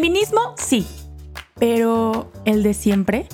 [0.00, 0.86] Feminismo, sí.
[1.58, 3.26] Pero, ¿el de siempre?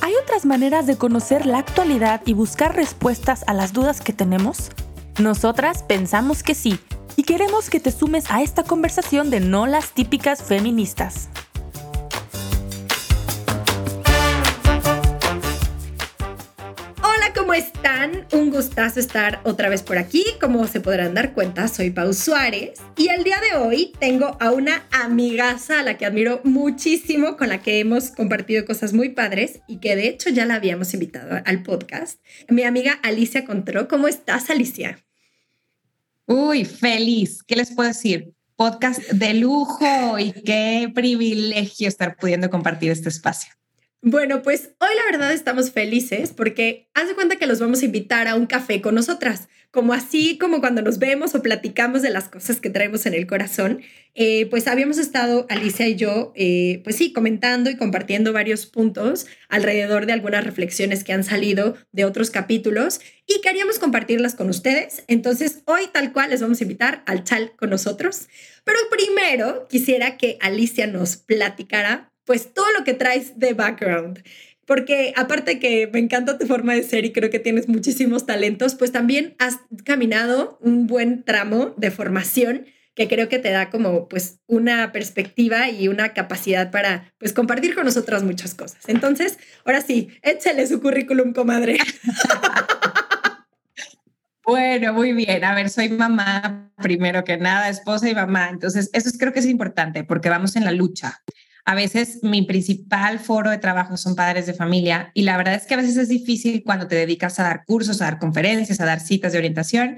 [0.00, 4.70] ¿Hay otras maneras de conocer la actualidad y buscar respuestas a las dudas que tenemos?
[5.18, 6.78] Nosotras pensamos que sí
[7.16, 11.28] y queremos que te sumes a esta conversación de no las típicas feministas.
[18.32, 20.24] Un gustazo estar otra vez por aquí.
[20.40, 24.52] Como se podrán dar cuenta, soy Pau Suárez y el día de hoy tengo a
[24.52, 29.60] una amigaza a la que admiro muchísimo, con la que hemos compartido cosas muy padres
[29.66, 32.20] y que de hecho ya la habíamos invitado al podcast.
[32.48, 33.88] Mi amiga Alicia Contró.
[33.88, 35.04] ¿Cómo estás, Alicia?
[36.26, 37.42] Uy, feliz.
[37.42, 38.34] ¿Qué les puedo decir?
[38.54, 43.52] Podcast de lujo y qué privilegio estar pudiendo compartir este espacio.
[44.08, 47.86] Bueno, pues hoy la verdad estamos felices porque haz de cuenta que los vamos a
[47.86, 52.10] invitar a un café con nosotras, como así como cuando nos vemos o platicamos de
[52.10, 53.82] las cosas que traemos en el corazón.
[54.14, 59.26] Eh, pues habíamos estado Alicia y yo, eh, pues sí, comentando y compartiendo varios puntos
[59.48, 65.02] alrededor de algunas reflexiones que han salido de otros capítulos y queríamos compartirlas con ustedes.
[65.08, 68.28] Entonces hoy tal cual les vamos a invitar al chal con nosotros.
[68.62, 74.22] Pero primero quisiera que Alicia nos platicara pues todo lo que traes de background.
[74.66, 78.74] Porque aparte que me encanta tu forma de ser y creo que tienes muchísimos talentos,
[78.74, 82.66] pues también has caminado un buen tramo de formación
[82.96, 87.74] que creo que te da como pues una perspectiva y una capacidad para pues compartir
[87.74, 88.88] con nosotras muchas cosas.
[88.88, 91.78] Entonces, ahora sí, échale su currículum, comadre.
[94.46, 95.44] Bueno, muy bien.
[95.44, 98.48] A ver, soy mamá primero que nada, esposa y mamá.
[98.48, 101.20] Entonces, eso creo que es importante porque vamos en la lucha.
[101.68, 105.66] A veces mi principal foro de trabajo son padres de familia y la verdad es
[105.66, 108.84] que a veces es difícil cuando te dedicas a dar cursos, a dar conferencias, a
[108.84, 109.96] dar citas de orientación,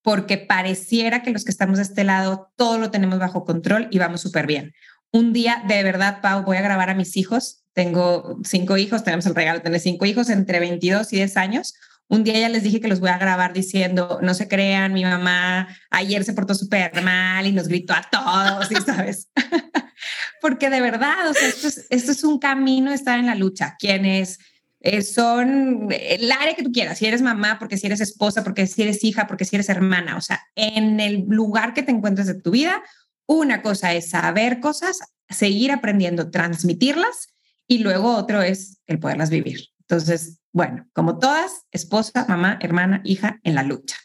[0.00, 3.98] porque pareciera que los que estamos de este lado todo lo tenemos bajo control y
[3.98, 4.72] vamos súper bien.
[5.12, 7.64] Un día, de verdad, Pau, voy a grabar a mis hijos.
[7.74, 11.74] Tengo cinco hijos, tenemos el regalo de tener cinco hijos entre 22 y 10 años.
[12.10, 15.04] Un día ya les dije que los voy a grabar diciendo, no se crean, mi
[15.04, 19.28] mamá ayer se portó súper mal y nos gritó a todos, sabes.
[20.40, 23.76] porque de verdad, o sea, esto es, esto es un camino estar en la lucha.
[23.78, 24.40] Quienes
[24.80, 28.66] eh, son el área que tú quieras, si eres mamá, porque si eres esposa, porque
[28.66, 32.26] si eres hija, porque si eres hermana, o sea, en el lugar que te encuentres
[32.26, 32.82] de tu vida,
[33.26, 34.98] una cosa es saber cosas,
[35.28, 37.28] seguir aprendiendo, transmitirlas
[37.68, 39.68] y luego otro es el poderlas vivir.
[39.80, 43.96] Entonces, bueno, como todas, esposa, mamá, hermana, hija en la lucha.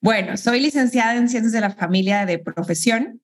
[0.00, 3.20] Bueno, soy licenciada en ciencias de la familia de profesión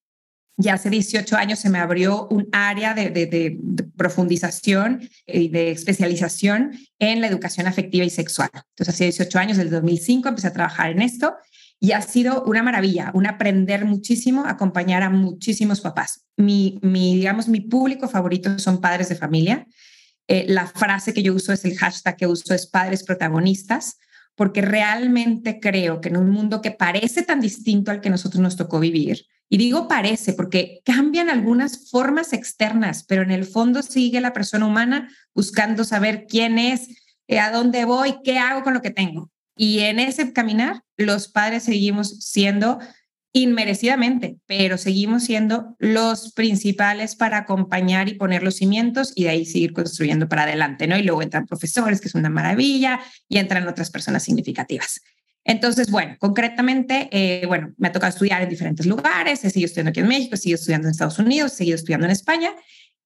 [0.56, 3.58] ya hace 18 años se me abrió un área de,
[3.96, 8.50] profundización y de especialización en la educación afectiva y sexual.
[8.54, 11.34] Entonces, hace 18 años, desde 2005, empecé a trabajar en esto
[11.80, 16.24] y ha sido una maravilla, un aprender muchísimo, acompañar a muchísimos papás.
[16.36, 19.66] Mi, mi digamos, mi público favorito son padres de familia.
[20.28, 23.98] Eh, la frase que yo uso es el hashtag que uso es padres protagonistas,
[24.34, 28.56] porque realmente creo que en un mundo que parece tan distinto al que nosotros nos
[28.56, 34.20] tocó vivir, y digo parece porque cambian algunas formas externas, pero en el fondo sigue
[34.20, 36.88] la persona humana buscando saber quién es,
[37.28, 39.30] eh, a dónde voy, qué hago con lo que tengo.
[39.56, 42.78] Y en ese caminar, los padres seguimos siendo
[43.37, 49.45] inmerecidamente, pero seguimos siendo los principales para acompañar y poner los cimientos y de ahí
[49.45, 50.97] seguir construyendo para adelante, ¿no?
[50.97, 55.00] Y luego entran profesores, que es una maravilla, y entran otras personas significativas.
[55.43, 59.91] Entonces, bueno, concretamente, eh, bueno, me ha tocado estudiar en diferentes lugares, he seguido estudiando
[59.91, 62.53] aquí en México, he seguido estudiando en Estados Unidos, he seguido estudiando en España.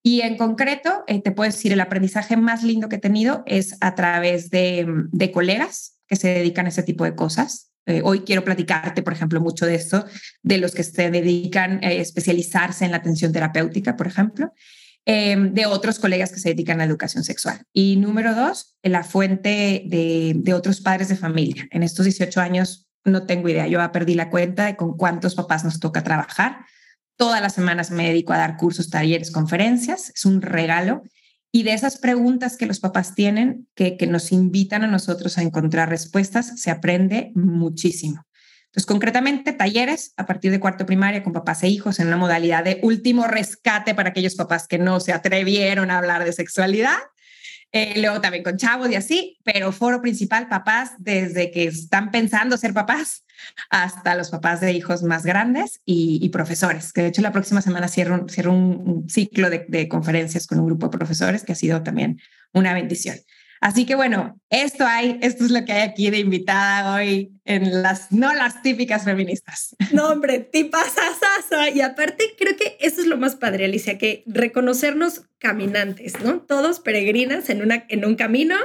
[0.03, 3.77] Y en concreto, eh, te puedo decir, el aprendizaje más lindo que he tenido es
[3.81, 7.68] a través de, de colegas que se dedican a ese tipo de cosas.
[7.85, 10.05] Eh, hoy quiero platicarte, por ejemplo, mucho de esto,
[10.43, 14.53] de los que se dedican a especializarse en la atención terapéutica, por ejemplo.
[15.11, 17.63] Em, de otros colegas que se dedican a educación sexual.
[17.73, 21.67] Y número dos, la fuente de, de otros padres de familia.
[21.71, 25.63] En estos 18 años no tengo idea, yo perdí la cuenta de con cuántos papás
[25.63, 26.65] nos toca trabajar.
[27.15, 31.01] Todas las semanas me dedico a dar cursos, talleres, conferencias, es un regalo.
[31.51, 35.41] Y de esas preguntas que los papás tienen, que, que nos invitan a nosotros a
[35.41, 38.25] encontrar respuestas, se aprende muchísimo.
[38.65, 42.63] Entonces, concretamente, talleres a partir de cuarto primaria con papás e hijos en una modalidad
[42.63, 46.97] de último rescate para aquellos papás que no se atrevieron a hablar de sexualidad.
[47.71, 52.57] Eh, luego también con chavos y así, pero foro principal, papás, desde que están pensando
[52.57, 53.25] ser papás
[53.69, 57.87] hasta los papás de hijos más grandes y, profesores, que de hecho la próxima semana
[57.87, 61.83] cierro, cierro un, ciclo de, de conferencias con un grupo de profesores que ha sido
[61.83, 62.19] también
[62.53, 63.17] una bendición.
[63.61, 67.81] Así que bueno, esto hay, esto es lo que hay aquí de invitada hoy en
[67.81, 69.75] las, no las típicas feministas.
[69.91, 71.71] No, hombre, tipasasasa.
[71.73, 76.41] Y aparte, creo que eso es lo más padre, Alicia, que reconocernos caminantes, ¿no?
[76.41, 78.55] Todos peregrinas en, una, en un camino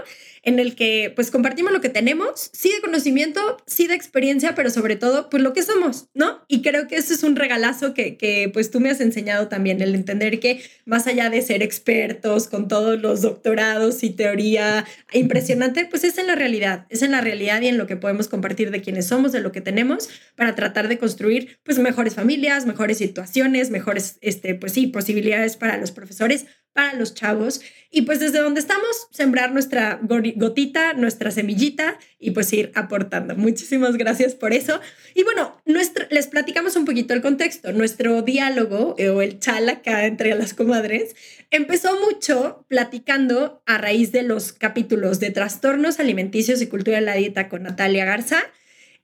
[0.45, 4.71] en el que pues compartimos lo que tenemos, sí de conocimiento, sí de experiencia, pero
[4.71, 6.45] sobre todo pues lo que somos, ¿no?
[6.49, 9.81] Y creo que eso es un regalazo que, que pues tú me has enseñado también,
[9.81, 15.87] el entender que más allá de ser expertos con todos los doctorados y teoría impresionante,
[15.87, 18.71] pues es en la realidad, es en la realidad y en lo que podemos compartir
[18.75, 22.99] de quienes somos, de lo que tenemos, para tratar de construir pues mejores familias, mejores
[22.99, 26.45] situaciones, mejores, este, pues sí, posibilidades para los profesores,
[26.75, 27.61] para los chavos
[27.91, 33.37] y pues desde donde estamos, sembrar nuestra gotita, nuestra semillita y pues ir aportando.
[33.37, 34.81] Muchísimas gracias por eso.
[35.15, 37.73] Y bueno, nuestro, les platicamos un poquito el contexto.
[37.73, 41.15] Nuestro diálogo eh, o el chal acá entre las comadres
[41.53, 47.15] empezó mucho platicando a raíz de los capítulos de trastornos alimenticios y cultura de la
[47.15, 48.43] dieta con Natalia Garza,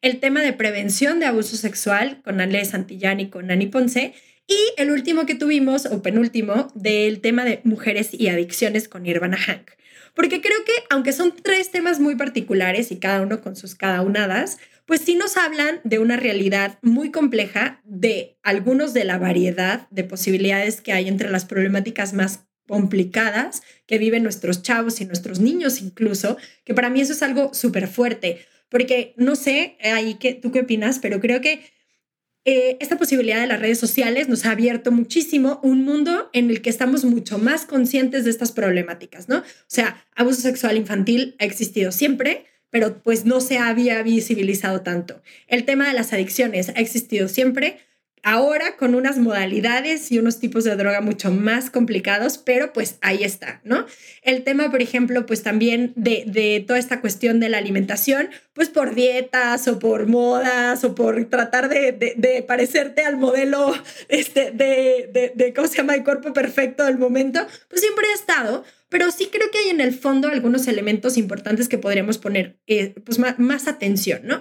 [0.03, 4.15] el tema de prevención de abuso sexual con Ale Santillán y con Ani Ponce
[4.47, 9.37] y el último que tuvimos, o penúltimo, del tema de mujeres y adicciones con Nirvana
[9.37, 9.71] Hank.
[10.15, 14.03] Porque creo que, aunque son tres temas muy particulares y cada uno con sus cada
[14.03, 19.87] unadas, pues sí nos hablan de una realidad muy compleja, de algunos de la variedad
[19.91, 25.39] de posibilidades que hay entre las problemáticas más complicadas que viven nuestros chavos y nuestros
[25.39, 30.35] niños incluso, que para mí eso es algo súper fuerte, porque no sé ahí que,
[30.35, 31.61] tú qué opinas, pero creo que
[32.47, 36.63] eh, esta posibilidad de las redes sociales nos ha abierto muchísimo un mundo en el
[36.63, 39.39] que estamos mucho más conscientes de estas problemáticas, ¿no?
[39.39, 45.21] O sea, abuso sexual infantil ha existido siempre, pero pues no se había visibilizado tanto.
[45.49, 47.81] El tema de las adicciones ha existido siempre,
[48.23, 53.25] ahora con unas modalidades y unos tipos de droga mucho más complicados, pero pues ahí
[53.25, 53.87] está, ¿no?
[54.23, 58.95] El tema, por ejemplo, pues también de, toda esta cuestión de la alimentación, pues por
[58.95, 63.75] dietas o por modas o por tratar de, parecerte al modelo
[64.09, 69.11] este, de, ¿cómo se llama?, el cuerpo perfecto del momento, pues siempre ha estado, pero
[69.11, 73.19] sí creo que hay en el fondo algunos elementos importantes que podríamos poner eh, pues
[73.19, 74.41] más atención, ¿no?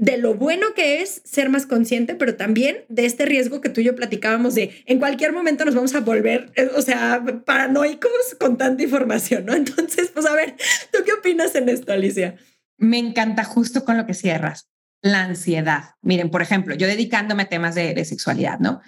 [0.00, 3.82] De lo bueno que es ser más consciente, pero también de este riesgo que tú
[3.82, 8.10] y yo platicábamos de en cualquier momento nos vamos a volver, eh, o sea, paranoicos
[8.40, 9.52] con tanta información, ¿no?
[9.54, 10.56] Entonces, pues a ver,
[10.90, 12.36] ¿tú qué opinas en esto, Alicia?
[12.78, 14.70] Me encanta justo con lo que cierras,
[15.02, 15.96] la ansiedad.
[16.00, 18.80] Miren, por ejemplo, yo dedicándome a temas de, sexualidad, ¿no?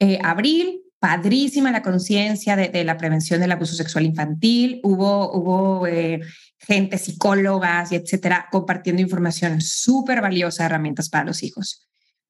[0.00, 6.22] Eh, abril, padrísima la conciencia de, la prevención del abuso sexual infantil, hubo, hubo eh,
[6.58, 11.86] gente, psicólogas y etcétera, compartiendo información súper valiosa, herramientas para los hijos.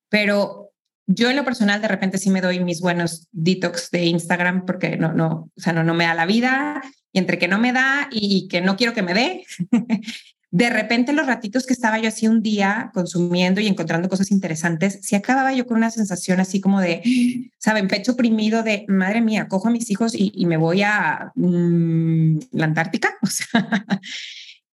[0.09, 0.73] Pero
[1.07, 4.97] yo en lo personal de repente sí me doy mis buenos detox de Instagram porque
[4.97, 6.83] no, no, o sea, no, no me da la vida
[7.13, 9.45] y entre que no me da y que no quiero que me dé,
[10.55, 15.01] de repente los ratitos que estaba yo así un día consumiendo y encontrando cosas interesantes,
[15.03, 17.89] sí acababa yo con una sensación así como de, ¿saben?
[17.89, 22.67] Pecho oprimido de, madre mía, cojo a mis hijos y, me voy a mm, la
[22.67, 23.19] Antártica.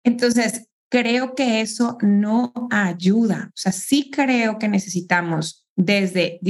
[0.05, 3.49] Entonces, creo que eso no ayuda.
[3.49, 6.41] O sea, sí creo que necesitamos desde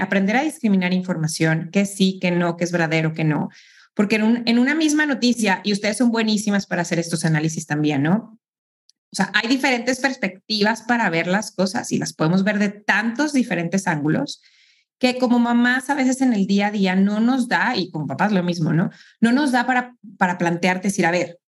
[0.00, 3.50] aprender a discriminar información, que sí, que no, que es verdadero, que no.
[3.94, 8.39] Porque en una misma noticia, y ustedes son buenísimas para hacer estos análisis también, ¿no?
[9.12, 13.32] O sea, hay diferentes perspectivas para ver las cosas y las podemos ver de tantos
[13.32, 14.40] diferentes ángulos
[15.00, 18.06] que como mamás a veces en el día a día no nos da, y como
[18.06, 18.90] papás lo mismo, ¿no?
[19.20, 21.40] No nos da para, para plantearte, decir, a ver,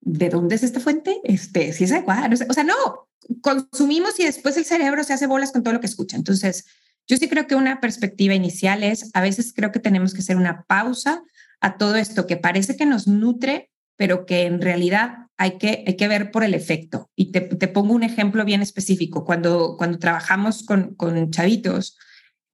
[0.00, 1.20] ¿de dónde es esta fuente?
[1.22, 2.28] Este, si es adecuada.
[2.48, 3.08] O sea, no,
[3.40, 6.16] consumimos y después el cerebro se hace bolas con todo lo que escucha.
[6.16, 6.66] Entonces,
[7.06, 10.36] yo sí creo que una perspectiva inicial es, a veces creo que tenemos que hacer
[10.36, 11.22] una pausa
[11.60, 16.30] a todo esto que parece que nos nutre, pero que en realidad hay que, ver
[16.30, 17.10] por el efecto.
[17.14, 19.24] Y te, pongo un ejemplo bien específico.
[19.24, 21.98] Cuando, trabajamos con, con chavitos,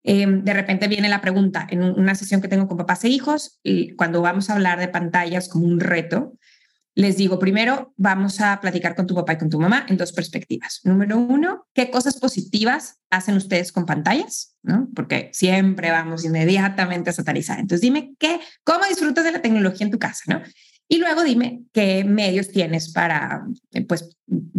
[0.02, 3.60] em, de repente viene la pregunta en una sesión que tengo con papás e hijos,
[3.62, 6.34] y cuando vamos a hablar de pantallas como un reto,
[6.94, 10.12] les digo, primero vamos a platicar con tu papá y con tu mamá en dos
[10.12, 10.80] perspectivas.
[10.84, 14.56] Número uno, ¿qué cosas positivas hacen ustedes con pantallas?
[14.62, 14.88] ¿No?
[14.94, 17.58] Porque siempre vamos inmediatamente a satanizar.
[17.58, 20.22] Entonces dime, ¿qué, ¿cómo disfrutas de la tecnología en tu casa?
[20.26, 20.42] ¿no?
[20.92, 24.14] Y luego dime qué medios tienes para, eh, pues,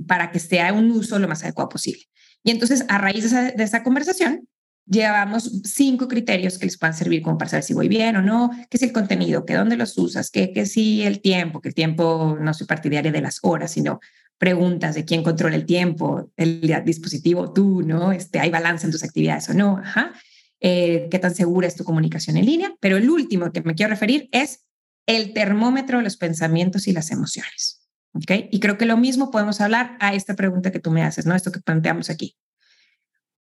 [0.08, 2.02] para que sea un uso lo más adecuado posible.
[2.44, 4.48] Y entonces, a raíz de esa, conversación,
[4.88, 8.50] llevamos cinco criterios que les puedan servir como para saber si voy bien o no,
[8.72, 11.76] qué es el contenido, qué dónde los usas, qué, qué sí el tiempo, que el
[11.76, 14.00] tiempo no soy partidaria de las horas, sino
[14.40, 18.12] preguntas de quién controla el tiempo, el dispositivo tú, ¿no?
[18.12, 19.78] Este, ¿Hay balance en tus actividades o no?
[19.78, 20.12] Ajá.
[20.60, 22.74] Eh, ¿Qué tan segura es tu comunicación en línea?
[22.80, 24.63] Pero el último que me quiero referir es
[25.06, 27.84] el termómetro de los pensamientos y las emociones.
[28.14, 28.50] ¿ok?
[28.52, 31.36] Y creo que lo mismo podemos hablar a esta pregunta que tú me haces, ¿no?
[31.36, 32.38] Esto que planteamos aquí.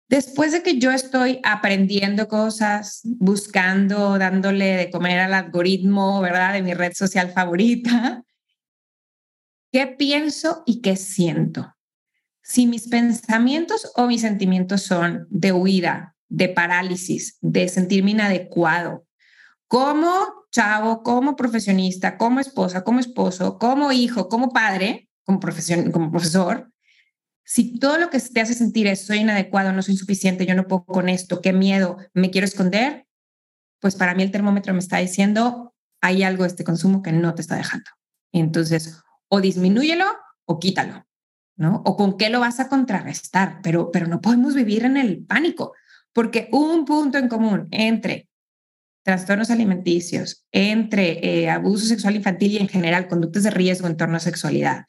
[0.08, 6.52] Después de que yo estoy aprendiendo cosas, buscando, dándole de comer al algoritmo, ¿verdad?
[6.52, 8.22] De mi red social favorita,
[9.70, 11.74] ¿qué pienso y qué siento?
[12.42, 19.06] Si mis pensamientos o mis sentimientos son de huida, de parálisis, de sentirme inadecuado,
[19.66, 26.10] como chavo, como profesionista, como esposa, como esposo, como hijo, como padre, como, profesión, como
[26.10, 26.72] profesor,
[27.44, 30.68] si todo lo que te hace sentir es soy inadecuado, no soy suficiente, yo no
[30.68, 33.06] puedo con esto, qué miedo, me quiero esconder,
[33.80, 37.34] pues para mí el termómetro me está diciendo hay algo de este consumo que no
[37.34, 37.90] te está dejando.
[38.32, 40.04] Entonces, o disminúyelo
[40.44, 41.06] o quítalo,
[41.56, 41.82] ¿no?
[41.84, 45.74] O con qué lo vas a contrarrestar, pero, pero no podemos vivir en el pánico,
[46.12, 48.28] porque un punto en común entre
[49.02, 54.16] trastornos alimenticios, entre eh, abuso sexual infantil y en general conductas de riesgo en torno
[54.16, 54.86] a sexualidad,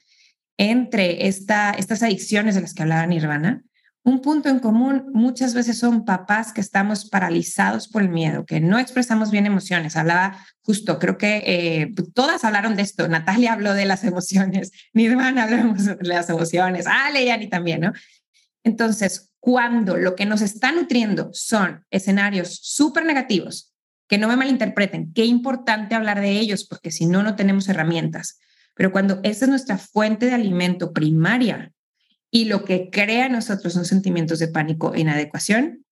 [0.58, 3.64] entre esta, estas adicciones de las que hablaba Nirvana,
[4.06, 8.60] un punto en común muchas veces son papás que estamos paralizados por el miedo, que
[8.60, 9.96] no expresamos bien emociones.
[9.96, 13.08] Hablaba justo, creo que eh, todas hablaron de esto.
[13.08, 17.94] Natalia habló de las emociones, Nirvana habló de las emociones, Ale y Ani también, ¿no?
[18.66, 23.73] Entonces, cuando lo que nos está nutriendo son escenarios súper negativos,
[24.14, 28.38] que no me malinterpreten, qué importante hablar de ellos, porque si no, no tenemos herramientas.
[28.76, 31.72] Pero cuando esa es nuestra fuente de alimento primaria
[32.30, 35.84] y lo que crea en nosotros son sentimientos de pánico e inadecuación,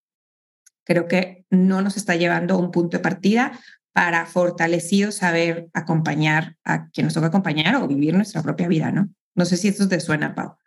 [0.83, 3.59] creo que no nos está llevando a un punto de partida
[3.91, 9.09] para fortalecido saber acompañar a quien nos toca acompañar o vivir nuestra propia vida, ¿no?
[9.33, 10.57] No sé si esto te suena, Pau.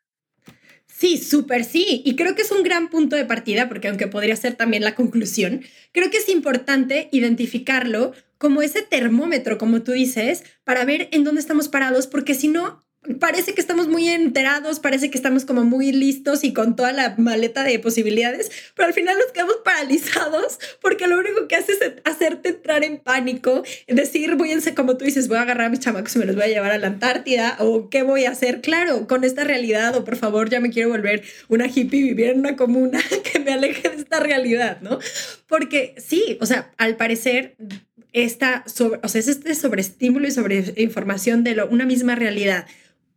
[1.05, 2.01] Sí, súper sí.
[2.07, 4.95] Y creo que es un gran punto de partida, porque aunque podría ser también la
[4.95, 5.61] conclusión,
[5.93, 11.43] creo que es importante identificarlo como ese termómetro, como tú dices, para ver en dónde
[11.43, 12.81] estamos parados, porque si no,
[13.21, 17.15] parece que estamos muy enterados, parece que estamos como muy listos y con toda la
[17.19, 21.81] maleta de posibilidades, pero al final nos quedamos paralizados porque lo único que hace es
[22.05, 25.81] hacerte entrar en pánico, decir, voy a, como tú dices, voy a agarrar a mis
[25.81, 28.61] chamacos y me los voy a llevar a la Antártida o qué voy a hacer,
[28.61, 32.31] claro, con esta realidad o por favor ya me quiero volver una hippie y vivir
[32.31, 33.01] en una comuna
[33.33, 34.99] que me aleje de esta realidad, ¿no?
[35.47, 37.57] Porque sí, o sea, al parecer
[38.13, 42.67] esta sobre, o sea, es este sobreestímulo y sobre información de lo, una misma realidad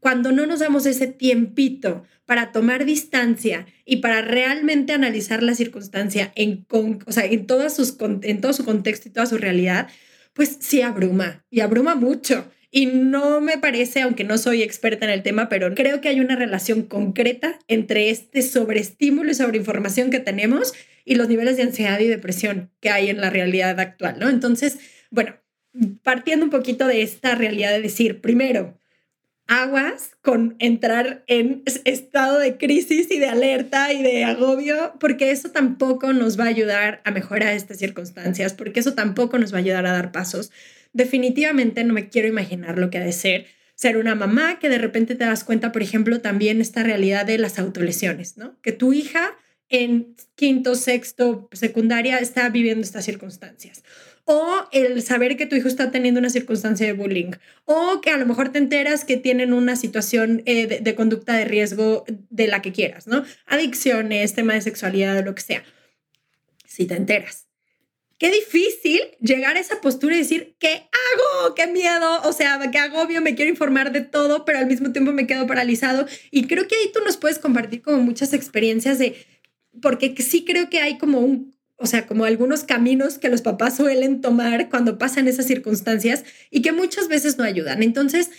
[0.07, 6.31] cuando no nos damos ese tiempito para tomar distancia y para realmente analizar la circunstancia
[6.35, 9.89] en, o sea, en, todas sus, en todo su contexto y toda su realidad,
[10.31, 12.49] pues sí abruma y abruma mucho.
[12.71, 16.21] Y no me parece, aunque no soy experta en el tema, pero creo que hay
[16.21, 20.73] una relación concreta entre este sobreestímulo y sobreinformación que tenemos
[21.03, 24.29] y los niveles de ansiedad y depresión que hay en la realidad actual, ¿no?
[24.29, 24.79] Entonces,
[25.11, 25.35] bueno,
[26.01, 28.77] partiendo un poquito de esta realidad de decir, primero,
[29.47, 35.49] aguas con entrar en estado de crisis y de alerta y de agobio, porque eso
[35.49, 39.61] tampoco nos va a ayudar a mejorar estas circunstancias, porque eso tampoco nos va a
[39.61, 40.51] ayudar a dar pasos.
[40.93, 43.45] Definitivamente no me quiero imaginar lo que ha de ser
[43.77, 47.37] ser una mamá que de repente te das cuenta, por ejemplo, también esta realidad de
[47.37, 48.59] las autolesiones, ¿no?
[48.63, 49.35] Que tu hija
[49.69, 53.83] en quinto, sexto, secundaria está viviendo estas circunstancias
[54.29, 57.31] o el saber que tu hijo está teniendo una circunstancia de bullying,
[57.63, 61.45] o que a lo mejor te enteras que tienen una situación eh, de, conducta de
[61.45, 63.23] riesgo de la que quieras, ¿no?
[63.45, 65.63] Adicciones, tema de sexualidad, lo que sea.
[66.65, 67.45] Si te enteras.
[68.17, 71.55] Qué difícil llegar a esa postura y decir, ¿qué hago?
[71.55, 72.21] ¿Qué miedo?
[72.23, 75.47] O sea, qué agobio, me quiero informar de todo, pero al mismo tiempo me quedo
[75.47, 76.05] paralizado.
[76.31, 79.15] Y creo que ahí tú nos puedes compartir como muchas experiencias de,
[79.81, 83.77] porque sí creo que hay como un o sea, como algunos caminos que los papás
[83.77, 87.83] suelen tomar cuando pasan esas circunstancias y que muchas veces no ayudan.
[87.83, 88.31] Entonces,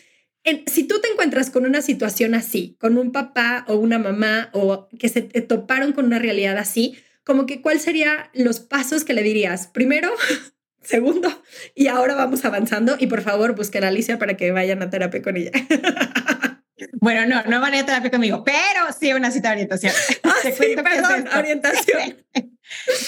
[0.67, 4.89] si tú te encuentras con una situación así, con un papá o una mamá o
[4.99, 9.23] que se toparon con una realidad así, como que cuál serían los pasos que le
[9.23, 9.69] dirías?
[9.69, 10.11] Primero,
[10.83, 11.43] segundo,
[11.75, 15.23] y ahora vamos avanzando y por favor busquen a Alicia para que vayan a terapia
[15.23, 15.53] con ella.
[17.01, 19.93] Bueno, no, no van a terapia conmigo, pero sí una cita de orientación.
[20.25, 22.25] Ah, sí, perdón, orientación.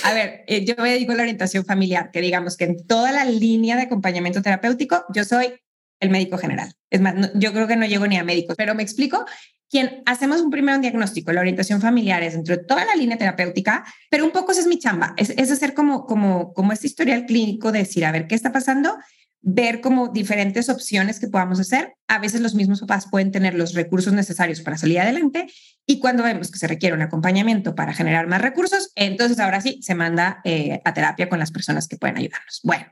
[0.05, 3.13] A ver, eh, yo me dedico a la orientación familiar, que digamos que en toda
[3.13, 5.53] la línea de acompañamiento terapéutico, yo soy
[6.01, 6.73] el médico general.
[6.89, 9.27] Es más, yo creo que no llego ni a médicos, pero me explico.
[9.69, 13.85] Quien hacemos un primer diagnóstico, la orientación familiar es dentro de toda la línea terapéutica,
[14.09, 17.27] pero un poco esa es mi chamba, es, es hacer como, como, como este historial
[17.27, 18.97] clínico de decir, a ver, ¿qué está pasando?
[19.43, 21.95] Ver como diferentes opciones que podamos hacer.
[22.09, 25.47] A veces los mismos papás pueden tener los recursos necesarios para salir adelante
[25.87, 29.81] y cuando vemos que se requiere un acompañamiento para generar más recursos, entonces ahora sí
[29.83, 32.61] se manda eh, a terapia con las personas que pueden ayudarnos.
[32.63, 32.87] Bueno,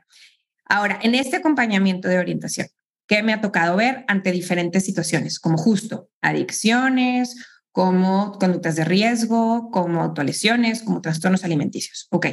[0.65, 2.67] ahora en este acompañamiento de orientación,
[3.07, 7.35] que me ha tocado ver ante diferentes situaciones, como justo adicciones,
[7.71, 12.07] como conductas de riesgo, como autolesiones, como trastornos alimenticios.
[12.11, 12.27] Ok,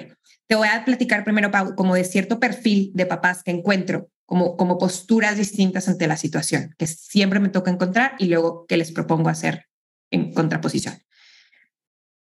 [0.47, 4.57] te voy a platicar primero, Pau, como de cierto perfil de papás que encuentro, como,
[4.57, 8.93] como posturas distintas ante la situación, que siempre me toca encontrar y luego que les
[8.93, 9.67] propongo hacer
[10.11, 10.99] en contraposición.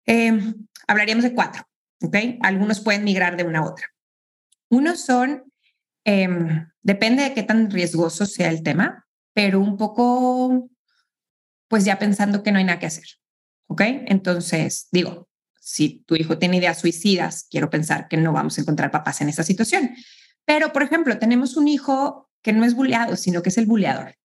[0.06, 1.64] Em, hablaríamos de cuatro,
[2.02, 2.16] ¿ok?
[2.42, 3.88] Algunos pueden migrar de una a otra.
[4.70, 5.44] Unos son,
[6.04, 10.70] em, depende de qué tan riesgoso sea el tema, pero un poco,
[11.68, 13.06] pues ya pensando que no hay nada que hacer,
[13.68, 13.82] ¿ok?
[14.08, 15.30] Entonces, digo,
[15.62, 19.30] si tu hijo tiene ideas suicidas, quiero pensar que no vamos a encontrar papás en
[19.30, 19.92] esa situación.
[20.44, 24.16] Pero, por ejemplo, tenemos un hijo que no es bulleado, sino que es el buleador.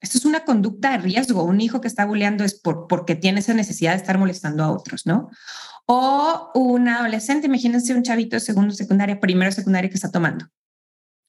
[0.00, 1.44] Esto es una conducta de riesgo.
[1.44, 4.72] Un hijo que está bulleando es por, porque tiene esa necesidad de estar molestando a
[4.72, 5.28] otros, ¿no?
[5.84, 10.46] O un adolescente, imagínense un chavito de segundo secundaria, primero secundaria que está tomando.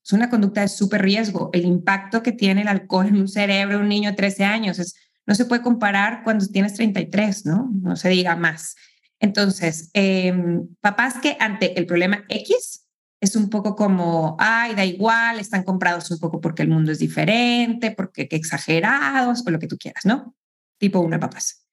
[0.02, 1.50] Es una conducta de súper riesgo.
[1.52, 4.96] El impacto que tiene el alcohol en un cerebro de un niño de 13 años
[5.26, 7.70] no se puede comparar cuando tienes 33, ¿no?
[7.82, 8.76] No se diga más.
[9.22, 12.88] Entonces, em, papás que ante el problema X
[13.22, 16.98] es un poco como, ay, da igual, están comprados un poco porque el mundo es
[16.98, 20.36] diferente, porque qué exagerados, o lo que tú quieras, ¿no?
[20.80, 21.68] Tipo uno de papás.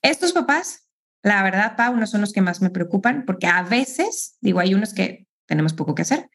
[0.00, 0.88] Estos papás,
[1.22, 4.72] la verdad, Pau, no son los que más me preocupan, porque a veces, digo, hay
[4.72, 6.30] unos que tenemos poco que hacer,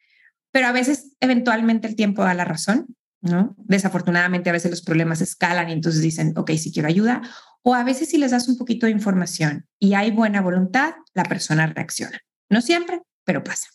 [0.51, 3.55] pero a veces eventualmente el tiempo da la razón, ¿no?
[3.57, 7.23] Desafortunadamente a veces los problemas escalan y entonces dicen, ok, si quiero ayuda,
[7.67, 11.24] o a veces si les das un poquito de información y hay buena voluntad, la
[11.24, 12.19] persona reacciona.
[12.48, 13.69] No siempre, pero pasa.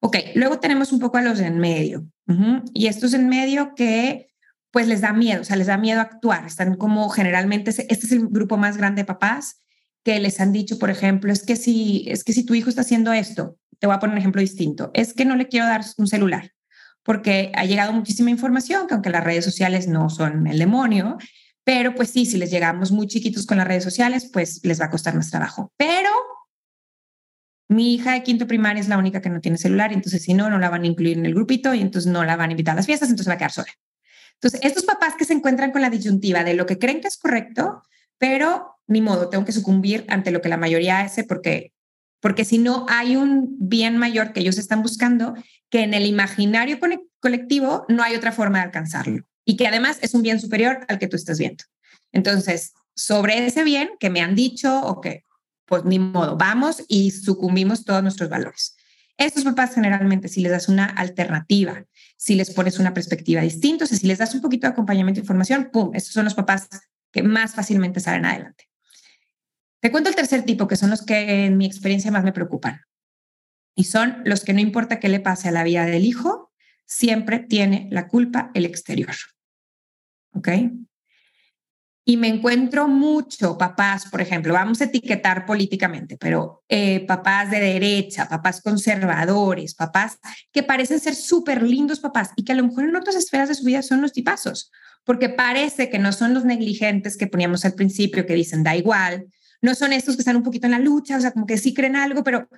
[0.00, 2.06] Ok, luego tenemos un poco a los en medio.
[2.74, 4.28] Y estos en medio que
[4.70, 6.44] pues les da miedo, o sea, les da miedo actuar.
[6.44, 9.62] Están como generalmente, este es el grupo más grande de papás
[10.02, 12.82] que les han dicho, por ejemplo, es que si, es que si tu hijo está
[12.82, 15.82] haciendo esto, te voy a poner un ejemplo distinto, es que no le quiero dar
[15.96, 16.50] un celular
[17.04, 21.18] porque ha llegado muchísima información, que aunque las redes sociales no son el demonio,
[21.64, 24.86] pero pues sí, si les llegamos muy chiquitos con las redes sociales, pues les va
[24.86, 25.72] a costar más trabajo.
[25.78, 26.10] Pero
[27.68, 30.50] mi hija de quinto primaria es la única que no tiene celular, entonces si no,
[30.50, 32.72] no la van a incluir en el grupito y entonces no la van a invitar
[32.72, 33.72] a las fiestas, entonces va a quedar sola.
[34.34, 37.16] Entonces, estos papás que se encuentran con la disyuntiva de lo que creen que es
[37.16, 37.82] correcto,
[38.18, 41.72] pero ni modo, tengo que sucumbir ante lo que la mayoría hace porque,
[42.20, 45.34] porque si no hay un bien mayor que ellos están buscando,
[45.70, 46.78] que en el imaginario
[47.20, 50.98] colectivo no hay otra forma de alcanzarlo y que además es un bien superior al
[50.98, 51.64] que tú estás viendo.
[52.12, 55.24] Entonces, sobre ese bien que me han dicho o que,
[55.66, 58.76] pues ni modo, vamos y sucumbimos todos nuestros valores.
[59.16, 61.84] Estos papás generalmente, si les das una alternativa,
[62.16, 65.70] si les pones una perspectiva distinta, si les das un poquito de acompañamiento e información,
[65.72, 65.90] ¡pum!
[65.94, 66.68] Estos son los papás
[67.12, 68.68] que más fácilmente salen adelante.
[69.80, 72.80] Te cuento el tercer tipo, que son los que en mi experiencia más me preocupan.
[73.76, 76.52] Y son los que no importa qué le pase a la vida del hijo,
[76.86, 79.14] siempre tiene la culpa el exterior.
[80.34, 80.48] ¿Ok?
[82.06, 87.60] Y me encuentro mucho papás, por ejemplo, vamos a etiquetar políticamente, pero eh, papás de
[87.60, 90.18] derecha, papás conservadores, papás
[90.52, 93.54] que parecen ser súper lindos papás y que a lo mejor en otras esferas de
[93.54, 94.70] su vida son los tipazos,
[95.04, 99.26] porque parece que no son los negligentes que poníamos al principio, que dicen da igual,
[99.62, 101.72] no son estos que están un poquito en la lucha, o sea, como que sí
[101.72, 102.50] creen algo, pero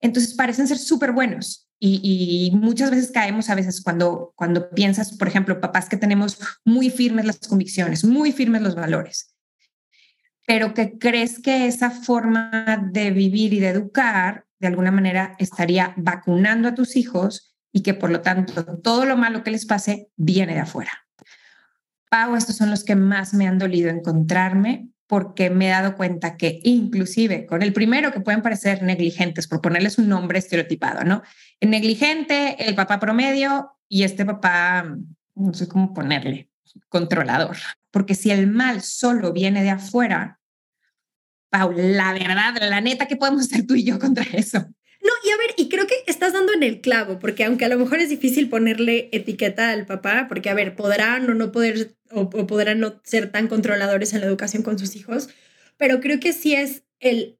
[0.00, 1.68] entonces parecen ser súper buenos.
[1.80, 6.90] Y, muchas veces caemos a veces cuando, cuando piensas, por ejemplo, papás que tenemos muy
[6.90, 9.36] firmes las convicciones, muy firmes los valores,
[10.44, 15.94] pero que crees que esa forma de vivir y de educar de alguna manera estaría
[15.96, 20.08] vacunando a tus hijos y que por lo tanto todo lo malo que les pase
[20.16, 20.90] viene de afuera.
[22.10, 26.36] Pau, estos son los que más me han dolido encontrarme porque me he dado cuenta
[26.36, 31.22] que inclusive con el primero que pueden parecer negligentes, por ponerles un nombre estereotipado, ¿no?
[31.58, 34.96] El negligente, el papá promedio y este papá,
[35.34, 36.50] no sé cómo ponerle,
[36.90, 37.56] controlador.
[37.90, 40.38] Porque si el mal solo viene de afuera,
[41.48, 44.66] Paula, la verdad, la neta, ¿qué podemos hacer tú y yo contra eso?
[45.00, 47.68] No, y a ver, y creo que estás dando en el clavo, porque aunque a
[47.68, 51.94] lo mejor es difícil ponerle etiqueta al papá, porque a ver, podrán o no poder,
[52.10, 55.28] o, podrán no ser tan controladores en la educación con sus hijos,
[55.76, 57.38] pero creo que sí es el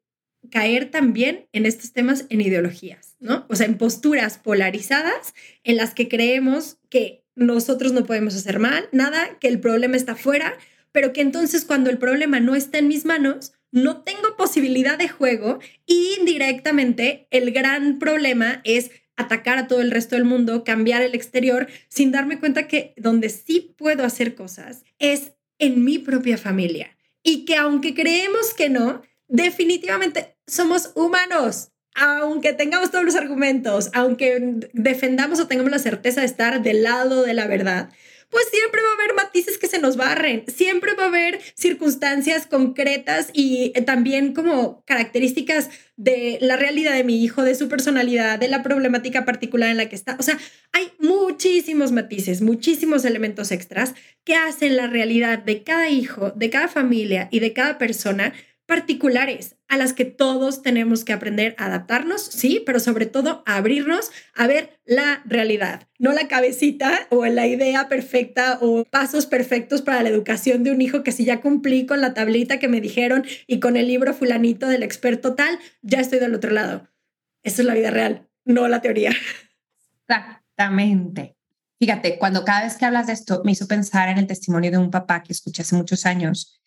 [0.51, 3.45] caer también en estos temas en ideologías, ¿no?
[3.49, 8.89] O sea, en posturas polarizadas en las que creemos que nosotros no podemos hacer mal,
[8.93, 10.57] nada, que el problema está fuera,
[10.93, 15.09] pero que entonces cuando el problema no está en mis manos, no tengo posibilidad de
[15.09, 21.03] juego y indirectamente el gran problema es atacar a todo el resto del mundo, cambiar
[21.03, 26.39] el exterior, sin darme cuenta que donde sí puedo hacer cosas es en mi propia
[26.39, 26.97] familia.
[27.23, 31.73] Y que aunque creemos que no, definitivamente somos humanos.
[31.95, 37.23] Aunque tengamos todos los argumentos, aunque defendamos o tengamos la certeza de estar del lado
[37.23, 37.91] de la verdad,
[38.31, 42.47] pues siempre va a haber matices que se nos barren, siempre va a haber circunstancias
[42.47, 48.39] concretas y eh, también como características de la realidad de mi hijo, de su personalidad,
[48.39, 50.17] de la problemática particular en la que está.
[50.19, 50.39] O sea,
[50.73, 56.69] hay muchísimos matices, muchísimos elementos extras que hacen la realidad de cada hijo, de cada
[56.69, 58.33] familia y de cada persona
[58.69, 63.57] particulares a las que todos tenemos que aprender a adaptarnos, sí, pero sobre todo a
[63.57, 69.81] abrirnos a ver la realidad, no la cabecita o la idea perfecta o pasos perfectos
[69.81, 72.83] para la educación de un hijo que si ya cumplí con la tablita que me
[72.83, 76.91] dijeron y con el libro fulanito del experto tal, ya estoy del otro lado.
[77.43, 79.13] Eso es la vida real, no la teoría.
[80.07, 81.37] Exactamente.
[81.81, 84.77] Fíjate, cuando cada vez que hablas de esto me hizo pensar en el testimonio de
[84.77, 86.58] un papá que escuché hace muchos años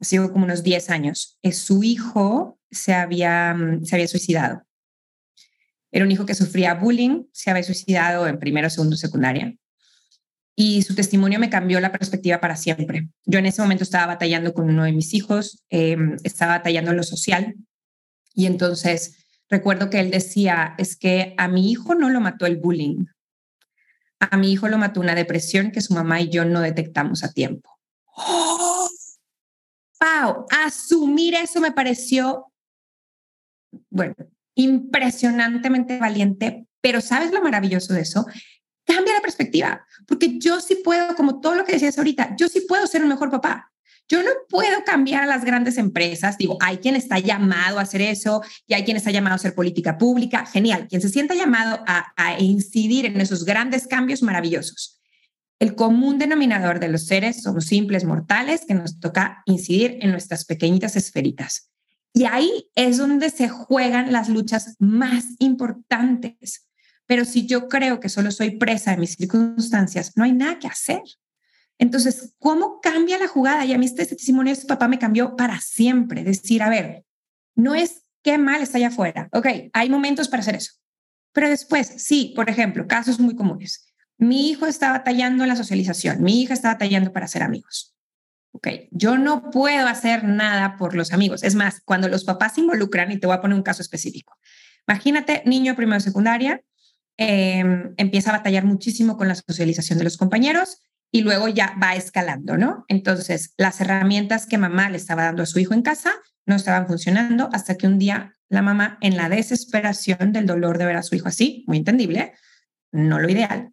[0.00, 4.62] sigo como unos 10 años, es su hijo se había, mm, se había suicidado.
[5.92, 9.54] Era un hijo que sufría bullying, se había suicidado en primero, segundo, secundaria.
[10.54, 13.08] Y su testimonio me cambió la perspectiva para siempre.
[13.24, 16.96] Yo en ese momento estaba batallando con uno de mis hijos, em, estaba batallando en
[16.98, 17.54] lo social.
[18.34, 22.58] Y entonces recuerdo que él decía, es que a mi hijo no lo mató el
[22.58, 23.06] bullying.
[24.20, 27.32] A mi hijo lo mató una depresión que su mamá y yo no detectamos a
[27.32, 27.78] tiempo.
[28.14, 28.79] ¡Oh!
[30.00, 32.52] Wow, asumir eso me pareció,
[33.90, 34.14] bueno,
[34.54, 38.26] impresionantemente valiente, pero ¿sabes lo maravilloso de eso?
[38.84, 42.62] Cambia la perspectiva, porque yo sí puedo, como todo lo que decías ahorita, yo sí
[42.62, 43.66] puedo ser un mejor papá.
[44.08, 46.36] Yo no puedo cambiar a las grandes empresas.
[46.36, 49.54] Digo, hay quien está llamado a hacer eso y hay quien está llamado a hacer
[49.54, 50.46] política pública.
[50.46, 50.88] Genial.
[50.88, 54.99] Quien se sienta llamado a, a incidir en esos grandes cambios maravillosos
[55.60, 60.46] el común denominador de los seres somos simples mortales que nos toca incidir en nuestras
[60.46, 61.70] pequeñitas esferitas.
[62.14, 66.66] Y ahí es donde se juegan las luchas más importantes.
[67.06, 70.66] Pero si yo creo que solo soy presa de mis circunstancias, no hay nada que
[70.66, 71.02] hacer.
[71.78, 73.66] Entonces, ¿cómo cambia la jugada?
[73.66, 76.24] Y a mí este testimonio de su papá me cambió para siempre.
[76.24, 77.04] Decir, a ver,
[77.54, 79.28] no es qué mal está allá afuera.
[79.32, 80.72] Ok, hay momentos para hacer eso.
[81.32, 83.89] Pero después, sí, por ejemplo, casos muy comunes
[84.20, 87.96] mi hijo está batallando en la socialización, mi hija está batallando para ser amigos.
[88.52, 91.42] Ok, yo no puedo hacer nada por los amigos.
[91.42, 94.36] Es más, cuando los papás se involucran, y te voy a poner un caso específico.
[94.86, 96.60] Imagínate, niño primero secundaria,
[97.16, 101.94] em, empieza a batallar muchísimo con la socialización de los compañeros y luego ya va
[101.94, 102.84] escalando, ¿no?
[102.88, 106.12] Entonces, las herramientas que mamá le estaba dando a su hijo en casa
[106.44, 110.86] no estaban funcionando hasta que un día la mamá, en la desesperación del dolor de
[110.86, 112.34] ver a su hijo así, muy entendible,
[112.90, 113.72] no lo ideal,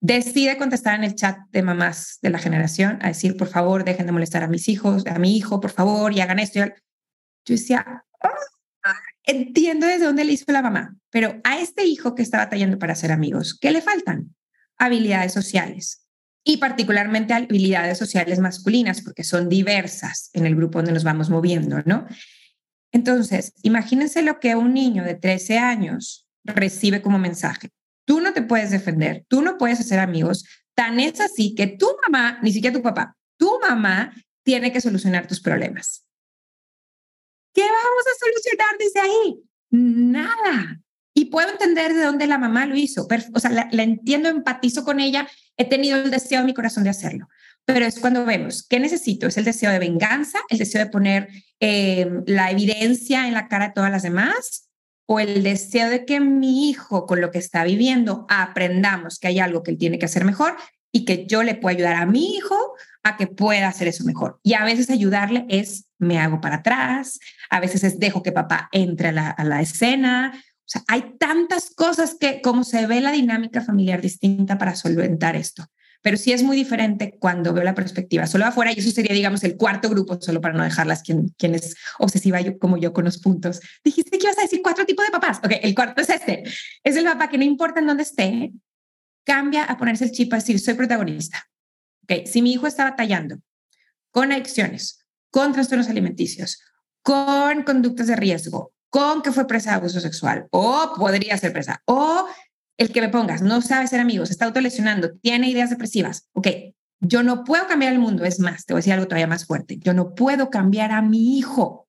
[0.00, 4.06] decide contestar en el chat de mamás de la generación a decir, por favor, dejen
[4.06, 6.60] de molestar a mis hijos, a mi hijo, por favor, y hagan esto.
[6.60, 12.22] Yo decía, ah, entiendo desde dónde le hizo la mamá, pero a este hijo que
[12.22, 14.34] está batallando para ser amigos, ¿qué le faltan?
[14.76, 16.06] Habilidades sociales
[16.44, 21.82] y particularmente habilidades sociales masculinas, porque son diversas en el grupo donde nos vamos moviendo,
[21.84, 22.06] ¿no?
[22.90, 27.68] Entonces, imagínense lo que un niño de 13 años recibe como mensaje.
[28.08, 30.46] Tú no te puedes defender, tú no puedes hacer amigos.
[30.74, 35.26] Tan es así que tu mamá, ni siquiera tu papá, tu mamá tiene que solucionar
[35.26, 36.06] tus problemas.
[37.52, 39.42] ¿Qué vamos a solucionar desde ahí?
[39.68, 40.80] Nada.
[41.12, 43.06] Y puedo entender de dónde la mamá lo hizo.
[43.34, 45.28] O sea, la, entiendo, empatizo con ella.
[45.58, 47.28] He tenido el deseo en mi corazón de hacerlo.
[47.66, 49.26] Pero es cuando vemos, ¿qué necesito?
[49.26, 51.28] Es el deseo de venganza, el deseo de poner
[51.60, 54.67] eh, la evidencia en la cara de todas las demás,
[55.10, 59.38] o el deseo de que mi hijo con lo que está viviendo aprendamos que hay
[59.40, 60.54] algo que él tiene que hacer mejor
[60.92, 64.38] y que yo le puedo ayudar a mi hijo a que pueda hacer eso mejor.
[64.42, 67.18] Y a veces ayudarle es me hago para atrás,
[67.48, 70.32] a veces es dejo que papá entre a la, a la escena.
[70.34, 75.36] O sea, hay tantas cosas que como se ve la dinámica familiar distinta para solventar
[75.36, 75.70] esto
[76.02, 79.42] pero sí es muy diferente cuando veo la perspectiva solo afuera y eso sería, digamos,
[79.44, 83.04] el cuarto grupo, solo para no dejarlas quien, quien es obsesiva yo, como yo con
[83.04, 83.60] los puntos.
[83.84, 85.38] Dijiste que ibas a decir cuatro tipos de papás.
[85.38, 86.44] Ok, el cuarto es este.
[86.84, 88.52] Es el papá que no importa en dónde esté,
[89.24, 91.48] cambia a ponerse el chip a decir, soy protagonista.
[92.04, 93.38] Ok, si mi hijo está batallando
[94.10, 96.62] con adicciones, con trastornos alimenticios,
[97.02, 101.82] con conductas de riesgo, con que fue presa de abuso sexual o podría ser presa
[101.84, 102.26] o
[102.78, 106.48] el que me pongas no sabe ser amigos, está autolesionando, tiene ideas depresivas, ok,
[107.00, 109.46] yo no puedo cambiar el mundo, es más, te voy a decir algo todavía más
[109.46, 111.88] fuerte, yo no puedo cambiar a mi hijo,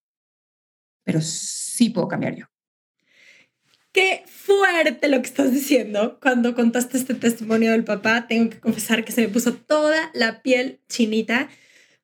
[1.04, 2.46] pero sí puedo cambiar yo.
[3.92, 6.20] Qué fuerte lo que estás diciendo.
[6.22, 10.44] Cuando contaste este testimonio del papá, tengo que confesar que se me puso toda la
[10.44, 11.50] piel chinita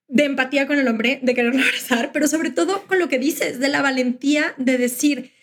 [0.07, 3.59] de empatía con el hombre, de quererlo abrazar, pero sobre todo con lo que dices,
[3.59, 5.34] de la valentía de decir,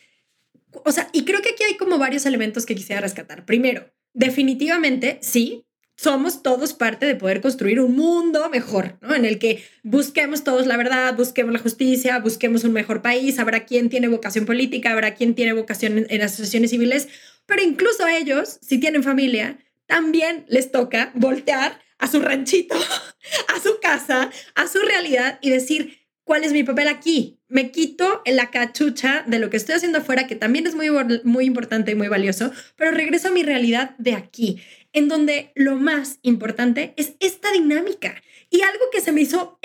[0.85, 3.45] o sea, y creo que aquí hay como varios elementos que quisiera rescatar.
[3.45, 9.15] Primero, definitivamente, sí, somos todos parte de poder construir un mundo mejor, ¿no?
[9.15, 13.65] En el que busquemos todos la verdad, busquemos la justicia, busquemos un mejor país, habrá
[13.65, 17.09] quien tiene vocación política, habrá quien tiene vocación en, en asociaciones civiles,
[17.47, 22.75] pero incluso a ellos, si tienen familia, también les toca voltear a su ranchito,
[23.55, 27.41] a su casa, a su realidad y decir, ¿cuál es mi papel aquí?
[27.49, 30.89] Me quito la cachucha de lo que estoy haciendo afuera, que también es muy,
[31.25, 34.61] muy importante y muy valioso, pero regreso a mi realidad de aquí,
[34.93, 38.23] en donde lo más importante es esta dinámica.
[38.51, 39.59] Y algo que se me hizo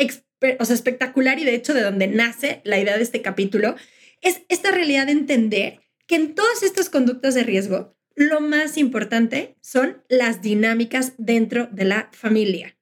[0.60, 3.76] o sea, espectacular y de hecho de donde nace la idea de este capítulo,
[4.22, 9.58] es esta realidad de entender que en todas estas conductas de riesgo, lo más importante
[9.62, 12.77] son las dinámicas dentro de la familia.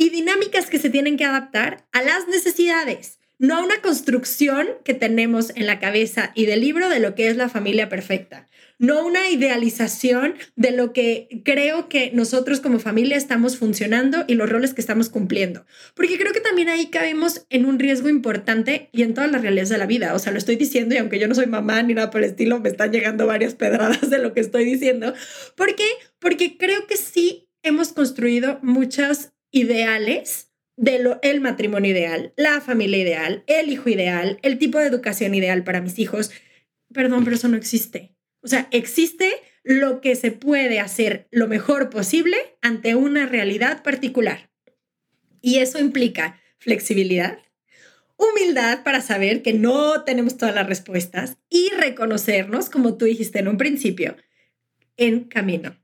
[0.00, 4.94] Y dinámicas que se tienen que adaptar a las necesidades, no a una construcción que
[4.94, 8.48] tenemos en la cabeza y del libro de lo que es la familia perfecta
[8.80, 14.48] no una idealización de lo que creo que nosotros como familia estamos funcionando y los
[14.48, 15.66] roles que estamos cumpliendo.
[15.94, 19.68] Porque creo que también ahí caemos en un riesgo importante y en todas las realidades
[19.68, 20.14] de la vida.
[20.14, 22.30] O sea, lo estoy diciendo y aunque yo no soy mamá ni nada por el
[22.30, 25.12] estilo, me están llegando varias pedradas de lo que estoy diciendo.
[25.56, 25.86] ¿Por qué?
[26.18, 32.98] Porque creo que sí hemos construido muchos ideales de lo, el matrimonio ideal, la familia
[32.98, 36.30] ideal, el hijo ideal, el tipo de educación ideal para mis hijos.
[36.92, 38.16] Perdón, pero eso no existe.
[38.42, 39.30] O sea, existe
[39.62, 44.50] lo que se puede hacer lo mejor posible ante una realidad particular.
[45.42, 47.38] Y eso implica flexibilidad,
[48.16, 53.48] humildad para saber que no tenemos todas las respuestas y reconocernos, como tú dijiste en
[53.48, 54.16] un principio,
[54.96, 55.78] en camino,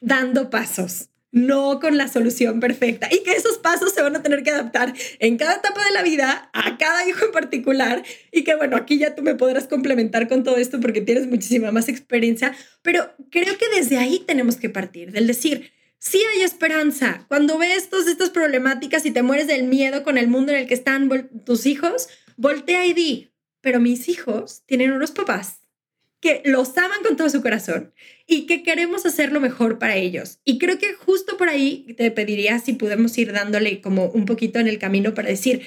[0.00, 4.42] dando pasos, no con la solución perfecta y que esos pasos se van a tener
[4.42, 8.54] que adaptar en cada etapa de la vida, a cada hijo en particular y que
[8.54, 12.54] bueno, aquí ya tú me podrás complementar con todo esto porque tienes muchísima más experiencia,
[12.82, 17.24] pero creo que desde ahí tenemos que partir, del decir, sí hay esperanza.
[17.28, 20.66] Cuando ves todas estas problemáticas y te mueres del miedo con el mundo en el
[20.66, 21.08] que están
[21.44, 25.61] tus hijos, voltea y di, pero mis hijos tienen unos papás
[26.22, 27.92] que los aman con todo su corazón
[28.28, 30.38] y que queremos hacer lo mejor para ellos.
[30.44, 34.60] Y creo que justo por ahí te pediría si podemos ir dándole como un poquito
[34.60, 35.62] en el camino para decir,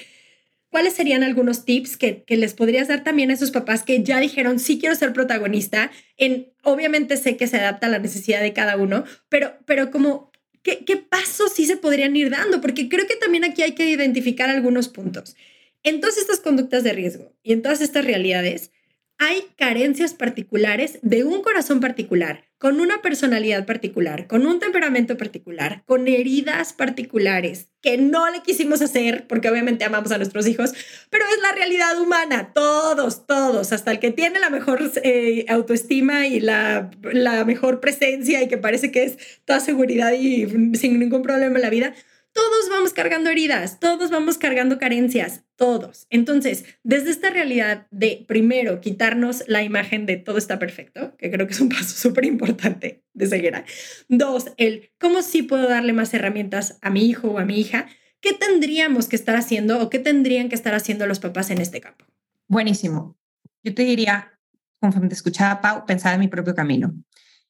[0.70, 4.58] ¿cuáles serían algunos tips que, les podrías dar también a esos papás que ya dijeron,
[4.58, 5.92] sí quiero ser protagonista?
[6.16, 10.32] En, obviamente sé que se adapta a la necesidad de cada uno, pero, pero como,
[10.62, 12.62] ¿qué, ¿qué pasos sí se podrían ir dando?
[12.62, 15.36] Porque creo que también aquí hay que identificar algunos puntos.
[15.82, 18.70] En todas estas conductas de riesgo y en todas estas realidades,
[19.18, 25.82] hay carencias particulares de un corazón particular, con una personalidad particular, con un temperamento particular,
[25.86, 30.72] con heridas particulares que no le quisimos hacer porque obviamente amamos a nuestros hijos,
[31.10, 36.26] pero es la realidad humana, todos, todos, hasta el que tiene la mejor eh, autoestima
[36.26, 41.22] y la, la mejor presencia y que parece que es toda seguridad y sin ningún
[41.22, 41.94] problema en la vida
[42.36, 46.06] todos vamos cargando heridas, todos vamos cargando carencias, todos.
[46.10, 51.46] Entonces, desde esta realidad de primero quitarnos la imagen de todo está perfecto, que creo
[51.46, 53.64] que es un paso súper importante de ceguera.
[54.08, 57.86] Dos, el cómo sí puedo darle más herramientas a mi hijo o a mi hija.
[58.20, 61.80] ¿Qué tendríamos que estar haciendo o qué tendrían que estar haciendo los papás en este
[61.80, 62.04] campo?
[62.48, 63.16] Buenísimo.
[63.64, 64.38] Yo te diría,
[64.78, 66.94] conforme te escuchaba, Pau, pensar en mi propio camino.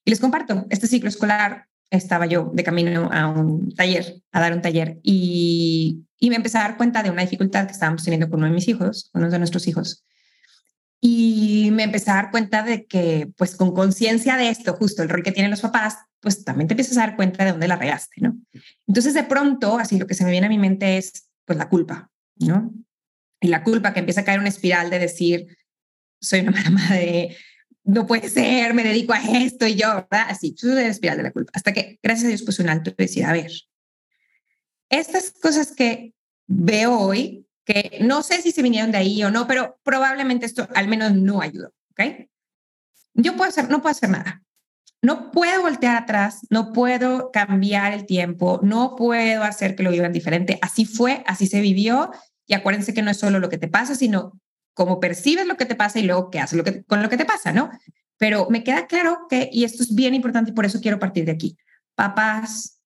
[0.04, 4.52] Y les comparto, este ciclo escolar estaba yo de camino a un taller, a dar
[4.52, 8.40] un taller, y, me empecé a dar cuenta de una dificultad que estábamos teniendo con
[8.40, 10.04] uno de mis hijos, uno de nuestros hijos.
[11.00, 15.08] Y me empecé a dar cuenta de que, pues con conciencia de esto, justo el
[15.08, 17.76] rol que tienen los papás, pues también te empiezas a dar cuenta de dónde la
[17.76, 18.36] regaste, ¿no?
[18.88, 21.68] Entonces, de pronto, así lo que se me viene a mi mente es, pues, la
[21.68, 22.72] culpa, ¿no?
[23.40, 25.46] Y la culpa que empieza a caer una espiral de decir,
[26.20, 27.36] soy una mala madre,
[27.86, 30.26] no puede ser, me dedico a esto y yo, ¿verdad?
[30.28, 31.52] Así, de espiral de la culpa.
[31.54, 33.50] Hasta que, gracias a Dios, puse un alto y decir, a ver,
[34.90, 36.12] estas cosas que
[36.48, 40.68] veo hoy, que no sé si se vinieron de ahí o no, pero probablemente esto
[40.74, 42.28] al menos no ayudó, ¿ok?
[43.14, 44.42] Yo puedo hacer, no puedo hacer nada.
[45.02, 50.12] No puedo voltear atrás, no puedo cambiar el tiempo, no puedo hacer que lo vivan
[50.12, 50.58] diferente.
[50.62, 52.10] Así fue, así se vivió.
[52.46, 54.40] Y acuérdense que no es solo lo que te pasa, sino
[54.76, 57.16] cómo percibes lo que te pasa y luego qué haces lo que, con lo que
[57.16, 57.70] te pasa, ¿no?
[58.18, 61.24] Pero me queda claro que, y esto es bien importante y por eso quiero partir
[61.24, 61.56] de aquí,
[61.94, 62.82] papás,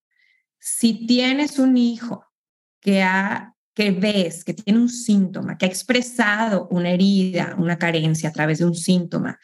[0.60, 2.24] si tienes un hijo
[2.80, 8.28] que, ha, que ves que tiene un síntoma, que ha expresado una herida, una carencia
[8.28, 9.40] a través de un síntoma,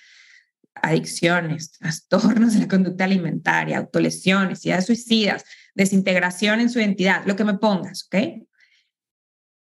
[0.77, 7.45] adicciones, trastornos de la conducta alimentaria, autolesiones, ideas suicidas, desintegración en su identidad, lo que
[7.45, 8.47] me pongas, ¿ok?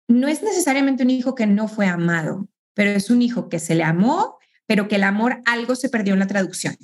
[0.08, 3.74] No es necesariamente un hijo que no fue amado, pero es un hijo que se
[3.74, 6.76] le amó, pero que el amor algo se perdió en la traducción.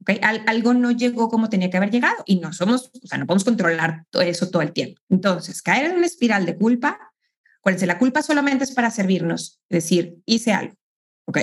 [0.00, 0.20] ¿okay?
[0.22, 3.44] algo no llegó como tenía que haber llegado y no somos, o sea, no podemos
[3.44, 5.00] controlar todo eso todo el tiempo.
[5.08, 6.98] Entonces, caer en una espiral de culpa,
[7.58, 10.74] acuérdense, la culpa solamente es para servirnos, decir, hice algo,
[11.26, 11.38] ¿ok?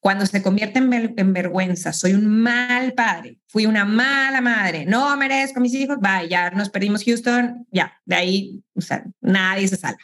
[0.00, 5.16] Cuando se convierte en, en, vergüenza, soy un mal padre, fui una mala madre, no
[5.16, 9.66] merezco a mis hijos, vaya, ya nos perdimos Houston, ya, de ahí, o sea, nadie
[9.66, 9.98] se salva.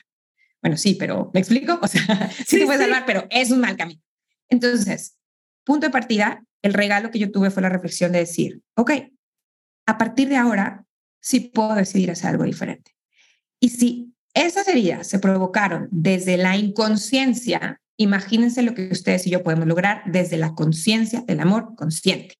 [0.64, 1.78] Bueno, sí, pero ¿me explico?
[1.82, 4.00] O sea, sí, sí te puedes salvar, pero es un mal camino.
[4.48, 5.18] Entonces,
[5.62, 8.92] punto de partida, el regalo que yo tuve fue la reflexión de decir, ok,
[9.86, 10.86] a partir de ahora
[11.20, 12.96] sí puedo decidir hacer algo diferente.
[13.60, 19.42] Y si esas heridas se provocaron desde la inconsciencia, imagínense lo que ustedes y yo
[19.42, 22.36] podemos lograr desde la conciencia del amor consciente,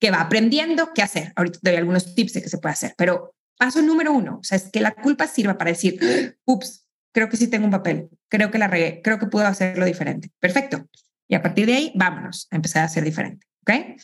[0.00, 1.34] que va aprendiendo qué hacer.
[1.36, 4.44] Ahorita te doy algunos tips de qué se puede hacer, pero paso número uno, o
[4.44, 6.83] sea, es que la culpa sirva para decir, ups,
[7.14, 10.30] creo que sí tengo un papel, creo que la regué, creo que puedo hacerlo diferente.
[10.40, 10.88] Perfecto.
[11.28, 13.46] Y a partir de ahí, vámonos a empezar a hacer diferente.
[13.62, 13.96] ¿Ok?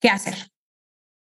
[0.00, 0.34] ¿Qué hacer?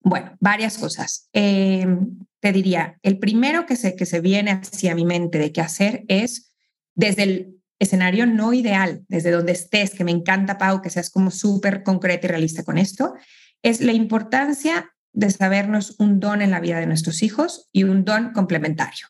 [0.01, 1.29] Bueno, varias cosas.
[1.31, 5.61] Em, te diría, el primero que se, que se viene hacia mi mente de qué
[5.61, 6.53] hacer es
[6.95, 11.29] desde el escenario no ideal, desde donde estés, que me encanta, Pau, que seas como
[11.29, 13.13] súper concreta y realista con esto,
[13.61, 18.05] es la importancia de sabernos un don en la vida de nuestros hijos y un
[18.05, 19.07] don complementario.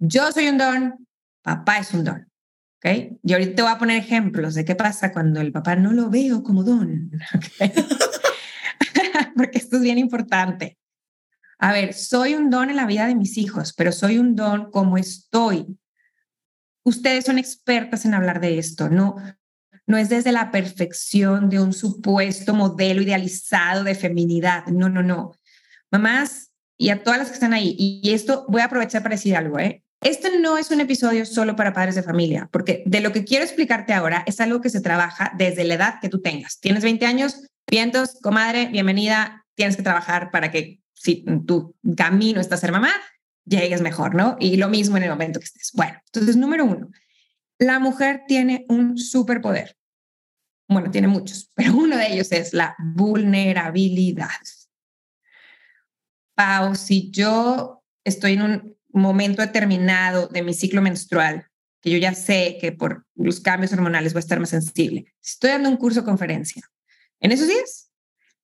[0.00, 1.06] Yo soy un don,
[1.42, 2.30] papá es un don.
[2.78, 3.18] ¿ok?
[3.22, 6.08] Y ahorita te voy a poner ejemplos de qué pasa cuando el papá no lo
[6.08, 7.10] veo como don,
[9.36, 10.78] porque esto es bien importante.
[11.58, 14.70] A ver, soy un don en la vida de mis hijos, pero soy un don
[14.70, 15.78] como estoy.
[16.82, 19.16] Ustedes son expertas en hablar de esto, no,
[19.86, 25.32] no es desde la perfección de un supuesto modelo idealizado de feminidad, no, no, no.
[25.90, 29.36] Mamás y a todas las que están ahí, y esto voy a aprovechar para decir
[29.36, 29.84] algo, ¿eh?
[30.00, 33.44] Este no es un episodio solo para padres de familia, porque de lo que quiero
[33.44, 36.58] explicarte ahora es algo que se trabaja desde la edad que tú tengas.
[36.58, 42.54] Tienes 20 años, vientos, comadre, bienvenida, tienes que trabajar para que si tu camino está
[42.54, 42.92] a ser mamá,
[43.44, 44.36] llegues mejor, ¿no?
[44.40, 45.72] Y lo mismo en el momento que estés.
[45.74, 46.88] Bueno, entonces, número uno,
[47.58, 49.76] la mujer tiene un superpoder.
[50.66, 54.30] Bueno, tiene muchos, pero uno de ellos es la vulnerabilidad.
[56.34, 61.46] Pau, si yo estoy en un momento determinado de mi ciclo menstrual,
[61.80, 65.32] que yo ya sé que por los cambios hormonales voy a estar más sensible, si
[65.32, 66.62] estoy dando un curso o conferencia,
[67.20, 67.90] en esos días,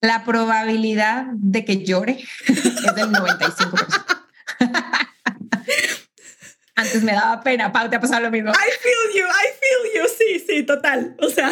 [0.00, 4.16] la probabilidad de que llore es del 95%.
[6.76, 8.50] Antes me daba pena, Pau, te ha pasado lo mismo.
[8.50, 11.16] I feel you, I feel you, sí, sí, total.
[11.20, 11.50] O sea,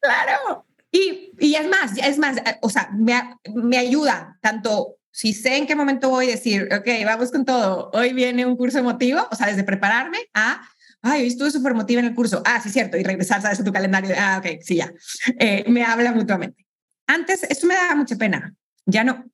[0.00, 0.66] claro.
[0.90, 3.14] Y, y es más, es más, o sea, me,
[3.54, 7.90] me ayuda tanto si sé en qué momento voy a decir, ok, vamos con todo,
[7.92, 10.66] hoy viene un curso emotivo, o sea, desde prepararme a,
[11.02, 13.64] ay, hoy estuve súper emotiva en el curso, ah, sí, cierto, y regresar, sabes, a
[13.64, 14.92] tu calendario, ah, ok, sí, ya,
[15.38, 16.66] eh, me habla mutuamente.
[17.06, 18.54] Antes, esto me daba mucha pena,
[18.86, 19.30] ya no,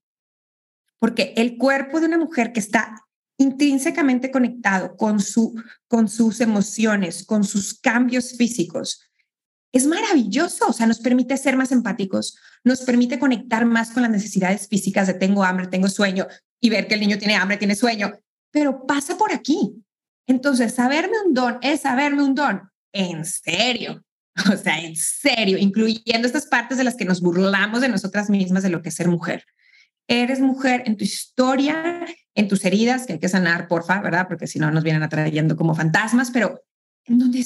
[0.99, 3.05] porque el cuerpo de una mujer que está
[3.39, 5.55] intrínsecamente conectado con, su,
[5.87, 9.09] con sus emociones, con sus cambios físicos,
[9.73, 14.11] es maravilloso, o sea, nos permite ser más empáticos, nos permite conectar más con las
[14.11, 16.27] necesidades físicas de tengo hambre, tengo sueño
[16.61, 18.13] y ver que el niño tiene hambre, tiene sueño,
[18.51, 19.75] pero pasa por aquí.
[20.27, 24.05] Entonces, saberme un don es saberme un don, en serio,
[24.53, 28.63] o sea, en serio, incluyendo estas partes de las que nos burlamos de nosotras mismas
[28.63, 29.45] de lo que es ser mujer.
[30.07, 34.27] Eres mujer en tu historia, en tus heridas, que hay que sanar, porfa, ¿verdad?
[34.27, 36.63] Porque si no nos vienen atrayendo como fantasmas, pero
[37.05, 37.45] en donde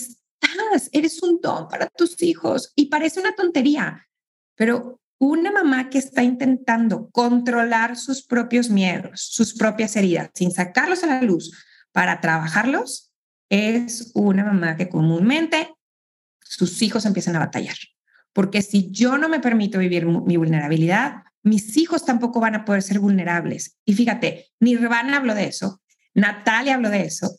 [0.92, 4.08] eres un don para tus hijos y parece una tontería,
[4.56, 11.04] pero una mamá que está intentando controlar sus propios miedos, sus propias heridas, sin sacarlos
[11.04, 11.52] a la luz
[11.92, 13.12] para trabajarlos,
[13.48, 15.72] es una mamá que comúnmente
[16.40, 17.76] sus hijos empiezan a batallar.
[18.32, 22.82] Porque si yo no me permito vivir mi vulnerabilidad, mis hijos tampoco van a poder
[22.82, 23.76] ser vulnerables.
[23.84, 25.82] Y fíjate, Nirvana habló de eso,
[26.14, 27.38] Natalia habló de eso,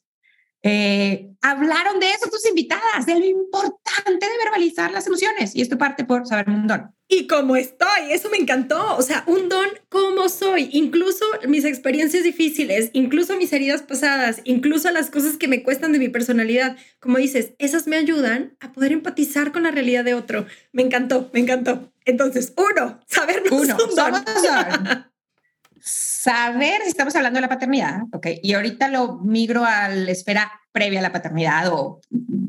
[0.65, 5.53] eh, hablaron de eso tus invitadas, de lo importante de verbalizar las emociones.
[5.55, 6.95] Y esto parte por saber un don.
[7.09, 8.95] Y como estoy, eso me encantó.
[8.95, 14.89] O sea, un don como soy, incluso mis experiencias difíciles, incluso mis heridas pasadas, incluso
[14.91, 16.77] las cosas que me cuestan de mi personalidad.
[17.01, 20.45] Como dices, esas me ayudan a poder empatizar con la realidad de otro.
[20.71, 21.91] Me encantó, me encantó.
[22.05, 24.13] Entonces, uno, sabernos uno, un don.
[26.23, 28.27] saber si estamos hablando de la paternidad, ¿ok?
[28.41, 31.99] Y ahorita lo migro a la espera previa a la paternidad o,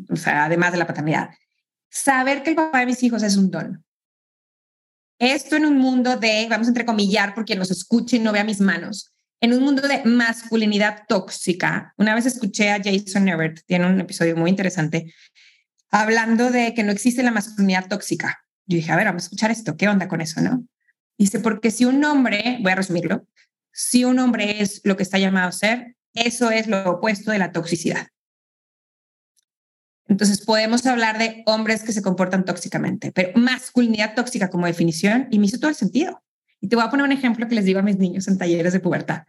[0.08, 1.30] o sea, además de la paternidad.
[1.90, 3.84] Saber que el papá de mis hijos es un don.
[5.18, 8.60] Esto en un mundo de, vamos a entrecomillar porque nos escuche y no vea mis
[8.60, 11.94] manos, en un mundo de masculinidad tóxica.
[11.96, 15.12] Una vez escuché a Jason Everett, tiene un episodio muy interesante,
[15.90, 19.50] hablando de que no existe la masculinidad tóxica, Yo dije, a ver, vamos a escuchar
[19.50, 20.64] esto, ¿qué onda con eso, no?
[21.18, 23.26] Dice, porque si un hombre, voy a resumirlo,
[23.74, 27.38] si un hombre es lo que está llamado a ser, eso es lo opuesto de
[27.38, 28.06] la toxicidad.
[30.06, 35.40] Entonces podemos hablar de hombres que se comportan tóxicamente, pero masculinidad tóxica como definición y
[35.40, 36.22] me hizo todo el sentido.
[36.60, 38.72] Y te voy a poner un ejemplo que les digo a mis niños en talleres
[38.72, 39.24] de pubertad.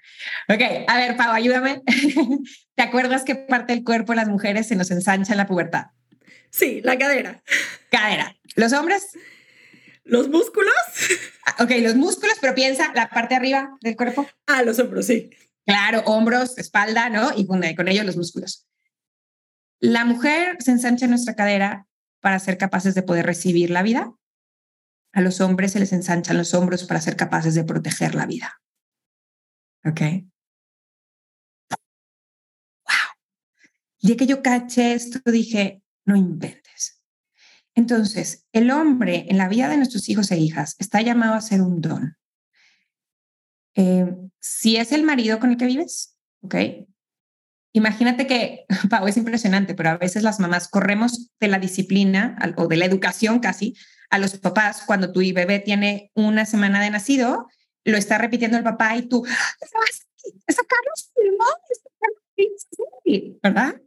[0.48, 1.82] Ok, a ver, Pau, ayúdame.
[2.76, 5.88] ¿Te acuerdas qué parte del cuerpo de las mujeres se nos ensancha en la pubertad?
[6.52, 7.42] Sí, la cadera.
[7.90, 8.38] Cadera.
[8.56, 9.08] ¿Los hombres?
[10.06, 10.74] ¿Los músculos?
[11.48, 14.28] Ah, ok, los músculos, pero piensa la parte arriba del cuerpo.
[14.46, 15.30] Ah, los hombros, sí.
[15.66, 17.32] Claro, hombros, espalda, ¿no?
[17.36, 18.68] Y con, con ellos los músculos.
[19.80, 21.88] La mujer se ensancha en nuestra cadera
[22.22, 24.14] para ser capaces de poder recibir la vida.
[25.12, 28.62] A los hombres se les ensanchan los hombros para ser capaces de proteger la vida.
[29.86, 30.02] ¿Ok?
[32.86, 32.96] ¡Wow!
[34.00, 36.65] Y que yo caché esto, dije, no inventes.
[37.76, 41.62] Entonces, el hombre en la vida de nuestros hijos e hijas está llamado a ser
[41.62, 42.18] un don.
[43.76, 46.56] Eh, si es el marido con el que vives, ¿ok?
[47.74, 52.68] Imagínate que, Pau, es impresionante, pero a veces las mamás corremos de la disciplina o
[52.68, 53.76] de la educación casi
[54.10, 57.50] a los papás cuando tu bebé tiene una semana de nacido,
[57.84, 59.72] lo está repitiendo el papá y tú, los
[63.44, 63.82] ¿verdad?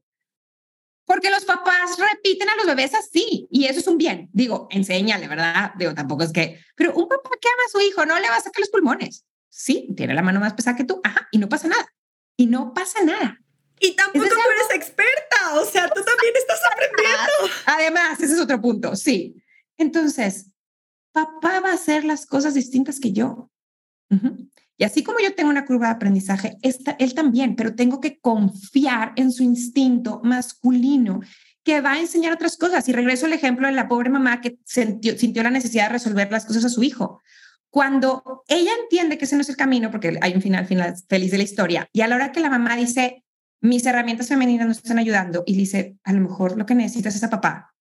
[1.09, 4.29] Porque los papás repiten a los bebés así y eso es un bien.
[4.35, 5.73] Digo, enséñale, ¿verdad?
[5.79, 8.37] Digo, tampoco es que, pero un papá que ama a su hijo no le va
[8.37, 9.25] a sacar los pulmones.
[9.49, 11.89] Sí, tiene la mano más pesada que tú, ajá, y no pasa nada.
[12.37, 13.41] Y no pasa nada.
[13.81, 17.57] Y tampoco tú eres experta, o sea, tú también estás aprendiendo.
[17.65, 19.43] Además, ese es otro punto, sí.
[19.79, 20.51] Entonces,
[21.13, 23.51] papá va a hacer las cosas distintas que yo.
[24.79, 29.12] Y así como yo tengo una curva de aprendizaje, él también, pero tengo que confiar
[29.16, 31.20] en su instinto masculino
[31.64, 32.89] que va a enseñar otras cosas.
[32.89, 36.47] Y regreso al ejemplo de la pobre mamá que sintió, la necesidad de resolver las
[36.47, 37.20] cosas a su hijo.
[37.70, 41.39] Cuando ella entiende que ese no es el camino, porque hay un final, feliz de
[41.39, 43.24] la historia, y a la hora que la mamá dice,
[43.61, 47.24] mis herramientas femeninas no están ayudando y dice, a lo mejor lo que necesitas es
[47.24, 47.74] a papá.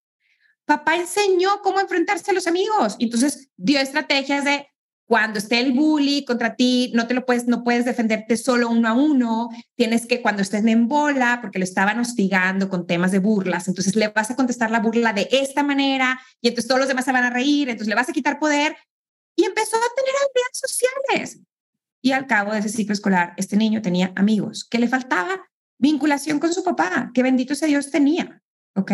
[0.65, 2.97] Papá enseñó cómo enfrentarse a los amigos.
[2.99, 4.67] Entonces dio estrategias de
[5.07, 8.87] cuando esté el bully contra ti, no te lo puedes, no puedes defenderte solo uno
[8.87, 9.49] a uno.
[9.75, 13.95] Tienes que, cuando estés en bola, porque lo estaban hostigando con temas de burlas, entonces
[13.95, 17.13] le vas a contestar la burla de esta manera y entonces todos los demás se
[17.13, 18.75] van a reír, entonces le vas a quitar poder.
[19.35, 21.39] Y empezó a tener habilidades sociales.
[22.01, 24.67] Y al cabo de ese ciclo escolar, este niño tenía amigos.
[24.69, 25.41] que le faltaba?
[25.77, 28.41] vinculación con su papá, que bendito sea Dios tenía,
[28.75, 28.91] ¿ok?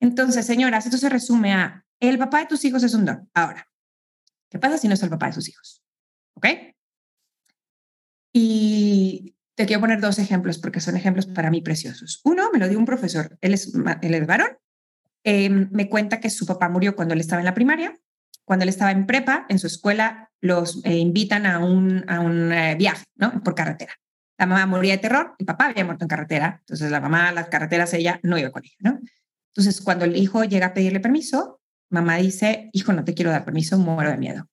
[0.00, 3.28] Entonces, señoras, esto se resume a, el papá de tus hijos es un don.
[3.34, 3.66] Ahora,
[4.50, 5.82] ¿qué pasa si no es el papá de sus hijos?
[6.34, 6.46] ¿Ok?
[8.32, 12.20] Y te quiero poner dos ejemplos porque son ejemplos para mí preciosos.
[12.24, 13.72] Uno me lo dio un profesor, él es,
[14.02, 14.58] él es varón,
[15.24, 17.98] em, me cuenta que su papá murió cuando él estaba en la primaria,
[18.44, 22.52] cuando él estaba en prepa, en su escuela los eh, invitan a un, a un
[22.52, 23.42] eh, viaje, ¿no?
[23.42, 23.92] Por carretera.
[24.38, 27.48] La mamá moría de terror, el papá había muerto en carretera, entonces la mamá, las
[27.48, 29.00] carreteras, ella no iba con ella, ¿no?
[29.54, 31.59] Entonces, cuando el hijo llega a pedirle permiso,
[31.90, 34.48] mamá dice, hijo, no te quiero dar permiso, muero de miedo.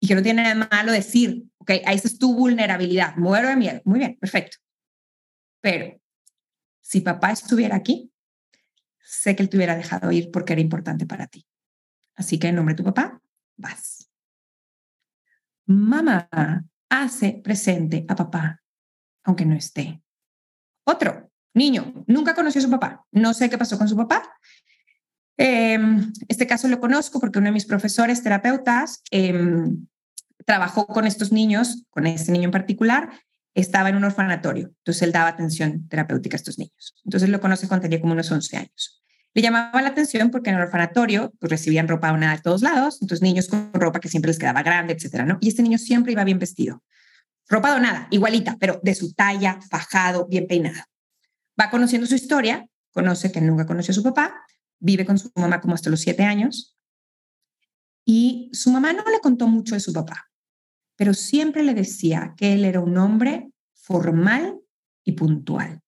[0.00, 3.80] Y que no tiene nada malo decir, ok, ahí es tu vulnerabilidad, muero de miedo.
[3.84, 4.56] Muy bien, perfecto.
[5.60, 6.00] Pero
[6.80, 8.10] si papá estuviera aquí,
[8.98, 11.46] sé que él te hubiera dejado ir porque era importante para ti.
[12.14, 13.20] Así que en nombre de tu papá,
[13.56, 14.10] vas.
[15.66, 16.28] Mamá
[16.88, 18.62] hace presente a papá
[19.24, 20.02] aunque no esté.
[20.84, 24.22] Otro, niño, nunca conoció a su papá, no sé qué pasó con su papá.
[25.44, 29.88] Em, este caso lo conozco porque uno de mis profesores terapeutas em,
[30.46, 33.10] trabajó con estos niños, con este niño en particular,
[33.52, 36.94] estaba en un orfanatorio, entonces él daba atención terapéutica a estos niños.
[37.04, 39.02] Entonces lo conoce cuando tenía como unos 11 años.
[39.34, 42.98] Le llamaba la atención porque en el orfanatorio pues, recibían ropa una de todos lados,
[43.02, 45.38] entonces niños con ropa que siempre les quedaba grande, etcétera, ¿no?
[45.40, 46.84] Y este niño siempre iba bien vestido.
[47.48, 50.84] Ropa donada, igualita, pero de su talla, fajado, bien peinado.
[51.60, 54.46] Va conociendo su historia, conoce que nunca conoció a su papá,
[54.82, 56.76] vive con su mamá como hasta los siete años,
[58.04, 60.30] y su mamá no le contó mucho de su papá,
[60.96, 64.60] pero siempre le decía que él era un hombre formal
[65.04, 65.80] y puntual.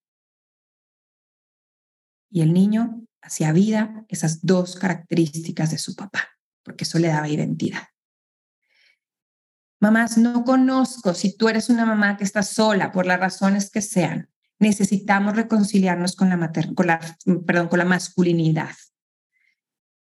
[2.30, 6.28] Y el niño hacía vida esas dos características de su papá,
[6.62, 7.82] porque eso le daba identidad.
[9.80, 13.82] Mamás, no conozco si tú eres una mamá que está sola por las razones que
[13.82, 14.30] sean.
[14.64, 17.00] Necesitamos reconciliarnos con la, con la,
[17.46, 18.74] perdón, con la masculinidad,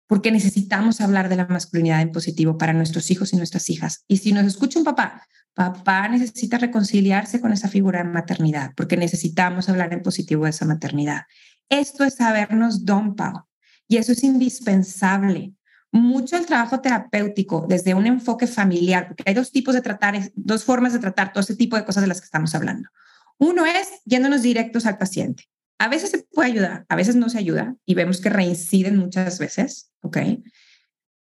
[0.07, 4.05] porque necesitamos hablar de la masculinidad en positivo para nuestros hijos y nuestras hijas.
[4.07, 8.95] Y si nos escucha un papá, papá necesita reconciliarse con esa figura de maternidad, porque
[8.95, 11.23] necesitamos hablar en positivo de esa maternidad.
[11.67, 13.45] Esto es sabernos don Pau,
[13.89, 15.53] y eso es indispensable,
[15.91, 20.63] mucho el trabajo terapéutico desde un enfoque familiar, porque hay dos tipos de tratar, dos
[20.63, 22.87] formas de tratar todo ese tipo de cosas de las que estamos hablando.
[23.43, 25.43] Uno es yéndonos directos al paciente.
[25.77, 29.37] A veces se puede ayudar, a veces no se ayuda y vemos que reinciden muchas
[29.37, 30.17] veces, ¿ok?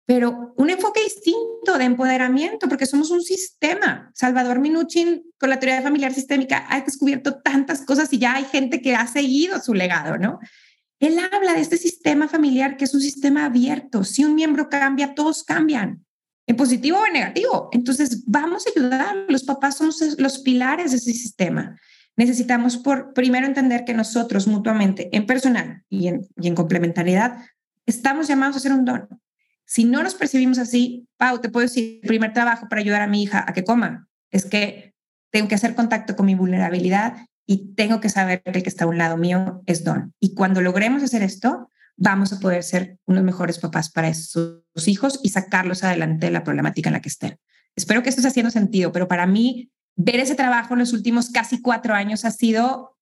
[0.05, 4.11] Pero un enfoque distinto de empoderamiento, porque somos un sistema.
[4.15, 8.83] Salvador Minuchin, con la teoría familiar sistémica, ha descubierto tantas cosas y ya hay gente
[8.83, 10.39] que ha seguido su legado, ¿no?
[11.01, 14.05] Él habla de este sistema familiar que es un sistema abierto.
[14.05, 16.05] Si un miembro cambia, todos cambian,
[16.47, 17.71] en positivo o en negativo.
[17.73, 19.17] Entonces, vamos a ayudar.
[19.29, 21.79] Los papás somos los pilares de ese sistema.
[22.17, 27.39] Necesitamos por primero entender que nosotros mutuamente, en personal y en, complementariedad,
[27.87, 29.09] estamos llamados a hacer un don.
[29.65, 33.23] Si no nos percibimos así, Pau, te puedo decir, primer trabajo para ayudar a mi
[33.23, 34.95] hija a que coma es que
[35.31, 38.85] tengo que hacer contacto con mi vulnerabilidad y tengo que saber que el que está
[38.85, 40.15] a un lado mío es Don.
[40.21, 45.21] Y cuando logremos hacer esto, vamos a poder ser unos mejores papás para esos hijos
[45.23, 47.39] y sacarlos adelante de la problemática en la que estén.
[47.75, 51.31] Espero que esto esté haciendo sentido, pero para mí ver ese trabajo en los últimos
[51.31, 52.97] casi cuatro años ha sido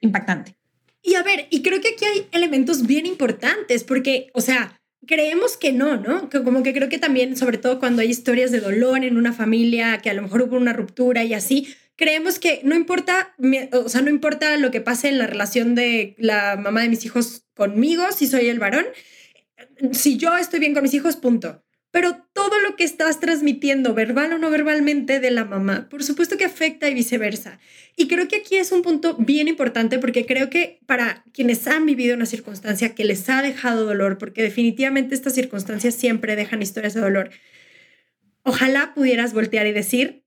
[0.00, 0.56] impactante.
[1.02, 5.56] Y a ver, y creo que aquí hay elementos bien importantes, porque, o sea, creemos
[5.56, 6.30] que no, ¿no?
[6.30, 9.98] Como que creo que también, sobre todo cuando hay historias de dolor en una familia,
[9.98, 13.34] que a lo mejor hubo una ruptura y así, creemos que no importa,
[13.72, 17.04] o sea, no importa lo que pase en la relación de la mamá de mis
[17.04, 18.86] hijos conmigo, si soy el varón,
[19.92, 21.62] si yo estoy bien con mis hijos, punto.
[21.94, 26.36] Pero todo lo que estás transmitiendo, verbal o no verbalmente, de la mamá, por supuesto
[26.36, 27.60] que afecta y viceversa.
[27.94, 31.86] Y creo que aquí es un punto bien importante porque creo que para quienes han
[31.86, 36.94] vivido una circunstancia que les ha dejado dolor, porque definitivamente estas circunstancias siempre dejan historias
[36.94, 37.30] de dolor,
[38.42, 40.24] ojalá pudieras voltear y decir,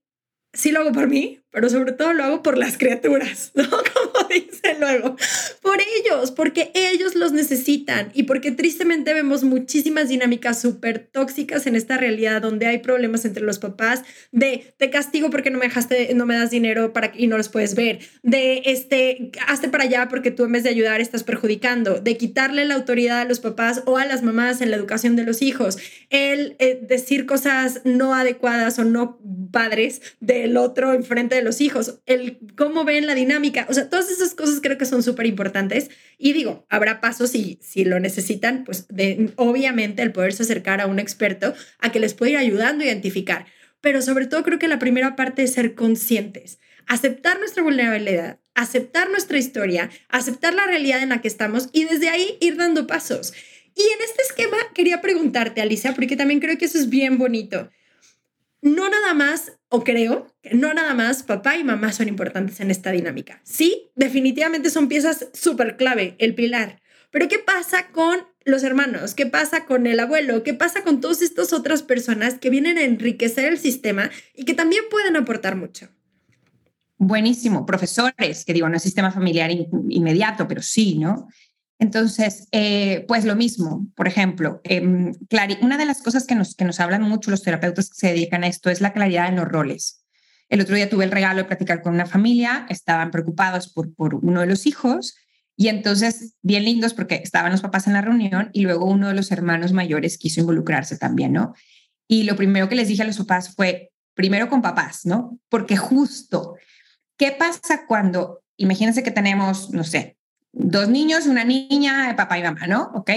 [0.54, 3.68] sí lo hago por mí, pero sobre todo lo hago por las criaturas, ¿no?
[3.68, 4.26] Como
[4.80, 5.16] luego,
[5.62, 11.76] por ellos, porque ellos los necesitan y porque tristemente vemos muchísimas dinámicas súper tóxicas en
[11.76, 14.02] esta realidad donde hay problemas entre los papás
[14.32, 17.48] de te castigo porque no me dejaste, no me das dinero para y no los
[17.48, 22.00] puedes ver, de este, hazte para allá porque tú en vez de ayudar estás perjudicando,
[22.00, 25.24] de quitarle la autoridad a los papás o a las mamás en la educación de
[25.24, 25.78] los hijos,
[26.10, 29.18] el eh, decir cosas no adecuadas o no
[29.52, 34.10] padres del otro enfrente de los hijos, el cómo ven la dinámica, o sea, todas
[34.10, 38.64] esas cosas creo que son súper importantes y digo, habrá pasos y si lo necesitan,
[38.64, 42.84] pues de, obviamente el poderse acercar a un experto a que les pueda ir ayudando
[42.84, 43.46] a identificar,
[43.80, 49.10] pero sobre todo creo que la primera parte es ser conscientes, aceptar nuestra vulnerabilidad, aceptar
[49.10, 53.32] nuestra historia, aceptar la realidad en la que estamos y desde ahí ir dando pasos.
[53.74, 57.70] Y en este esquema quería preguntarte, Alicia, porque también creo que eso es bien bonito
[58.60, 62.70] no nada más, o creo que no nada más papá y mamá son importantes en
[62.70, 63.40] esta dinámica.
[63.44, 66.80] Sí, definitivamente son piezas súper clave, el pilar.
[67.10, 69.14] Pero ¿qué pasa con los hermanos?
[69.14, 70.42] ¿Qué pasa con el abuelo?
[70.42, 74.54] ¿Qué pasa con todas estas otras personas que vienen a enriquecer el sistema y que
[74.54, 75.88] también pueden aportar mucho?
[77.00, 79.50] Buenísimo, profesores, que digo, no es sistema familiar
[79.88, 81.28] inmediato, pero sí, ¿no?
[81.78, 84.82] Entonces, eh, pues lo mismo, por ejemplo, eh,
[85.62, 88.42] una de las cosas que nos, que nos hablan mucho los terapeutas que se dedican
[88.42, 90.04] a esto es la claridad en los roles.
[90.48, 94.16] El otro día tuve el regalo de platicar con una familia, estaban preocupados por, por
[94.16, 95.14] uno de los hijos
[95.56, 99.14] y entonces, bien lindos porque estaban los papás en la reunión y luego uno de
[99.14, 101.52] los hermanos mayores quiso involucrarse también, ¿no?
[102.08, 105.38] Y lo primero que les dije a los papás fue, primero con papás, ¿no?
[105.48, 106.54] Porque justo,
[107.16, 110.17] ¿qué pasa cuando, imagínense que tenemos, no sé,
[110.52, 112.90] dos niños, una niña, papá y mamá, ¿no?
[112.94, 113.10] ¿Ok?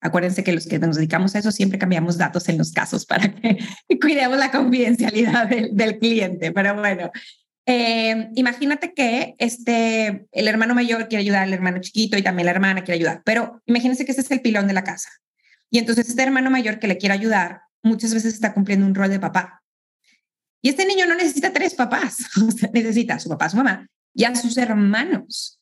[0.00, 3.34] Acuérdense que los que nos dedicamos a eso siempre cambiamos datos en los casos para
[3.34, 3.58] que
[4.00, 6.52] cuidemos la confidencialidad del, cliente.
[6.52, 7.10] Pero bueno,
[7.66, 12.52] eh, imagínate que este, el hermano mayor quiere ayudar al hermano chiquito y también la
[12.52, 15.10] hermana quiere ayudar, pero imagínense que ese es el pilón de la casa.
[15.70, 19.10] Y entonces este hermano mayor que le quiere ayudar muchas veces está cumpliendo un rol
[19.10, 19.62] de papá.
[20.62, 22.26] Y este niño no necesita tres papás,
[22.72, 25.59] necesita a su papá, a su mamá y a sus hermanos.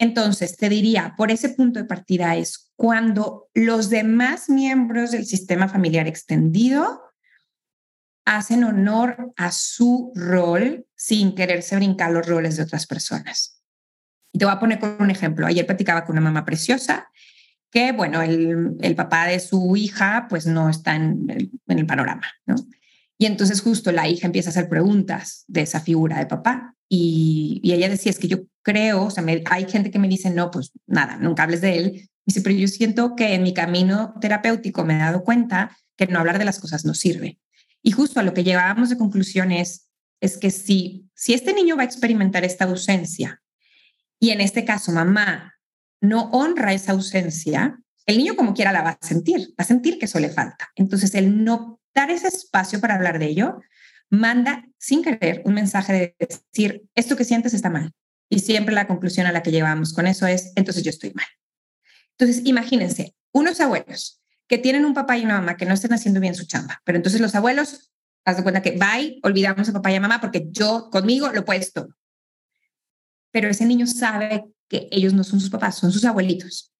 [0.00, 5.68] Entonces, te diría, por ese punto de partida es cuando los demás miembros del sistema
[5.68, 7.02] familiar extendido
[8.24, 13.62] hacen honor a su rol sin quererse brincar los roles de otras personas.
[14.32, 15.46] Y te voy a poner con un ejemplo.
[15.46, 17.10] Ayer platicaba con una mamá preciosa
[17.70, 22.54] que, bueno, el, papá de su hija pues no está en el, panorama, ¿no?
[23.18, 27.60] Y entonces justo la hija empieza a hacer preguntas de esa figura de papá y,
[27.62, 30.72] ella decía, es que yo creo, o sea, hay gente que me dice, no, pues
[30.86, 32.10] nada, nunca hables de él.
[32.26, 36.18] Dice, pero yo siento que en mi camino terapéutico me he dado cuenta que no
[36.18, 37.38] hablar de las cosas no sirve.
[37.82, 39.88] Y justo a lo que llegábamos de conclusión es,
[40.20, 43.42] es que si, si este niño va a experimentar esta ausencia
[44.18, 45.54] y en este caso mamá
[46.00, 49.98] no honra esa ausencia, el niño como quiera la va a sentir, va a sentir
[49.98, 50.70] que eso le falta.
[50.74, 53.60] Entonces, el no dar ese espacio para hablar de ello,
[54.10, 57.92] manda sin querer un mensaje de decir, esto que sientes está mal.
[58.30, 61.26] Y siempre la conclusión a la que llevamos con eso es, entonces yo estoy mal.
[62.16, 66.20] Entonces, imagínense, unos abuelos que tienen un papá y una mamá que no estén haciendo
[66.20, 67.92] bien su chamba, pero entonces los abuelos,
[68.24, 71.44] haz de cuenta que, bye, olvidamos a papá y a mamá porque yo conmigo lo
[71.44, 71.88] puedes todo.
[73.32, 76.72] Pero ese niño sabe que ellos no son sus papás, son sus abuelitos.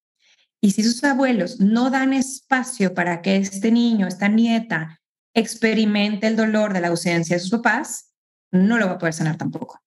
[0.61, 5.01] Y si sus abuelos no dan espacio para que este niño, esta nieta,
[5.33, 8.13] experimente el dolor de la ausencia de sus papás,
[8.51, 9.81] no lo va a poder sanar tampoco.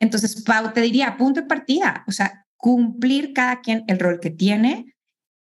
[0.00, 4.30] Entonces, Pau te diría, punto de partida, o sea, cumplir cada quien el rol que
[4.30, 4.96] tiene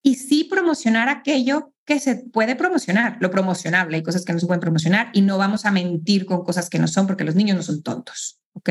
[0.03, 3.97] y sí promocionar aquello que se puede promocionar, lo promocionable.
[3.97, 6.79] Hay cosas que no se pueden promocionar y no vamos a mentir con cosas que
[6.79, 8.69] no son porque los niños no son tontos, ¿ok?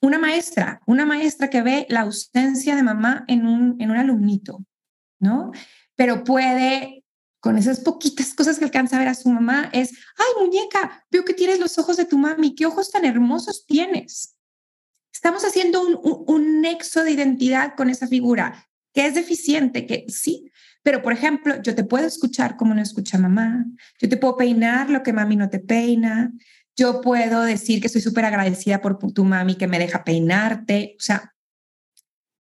[0.00, 4.64] Una maestra, una maestra que ve la ausencia de mamá en un, en un alumnito,
[5.20, 5.52] ¿no?
[5.94, 7.04] Pero puede,
[7.40, 11.24] con esas poquitas cosas que alcanza a ver a su mamá, es, ay, muñeca, veo
[11.24, 14.37] que tienes los ojos de tu mami, qué ojos tan hermosos tienes.
[15.18, 15.98] Estamos haciendo un,
[16.28, 20.52] un, nexo de identidad con esa figura, que es deficiente, que sí,
[20.84, 23.66] pero por ejemplo, yo te puedo escuchar como no escucha mamá,
[24.00, 26.32] yo te puedo peinar lo que mami no te peina,
[26.76, 31.02] yo puedo decir que estoy súper agradecida por tu mami que me deja peinarte, o
[31.02, 31.34] sea,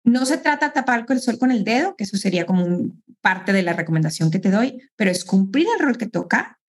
[0.05, 3.53] no se trata de tapar el sol con el dedo, que eso sería como parte
[3.53, 6.61] de la recomendación que te doy, pero es cumplir el rol que toca,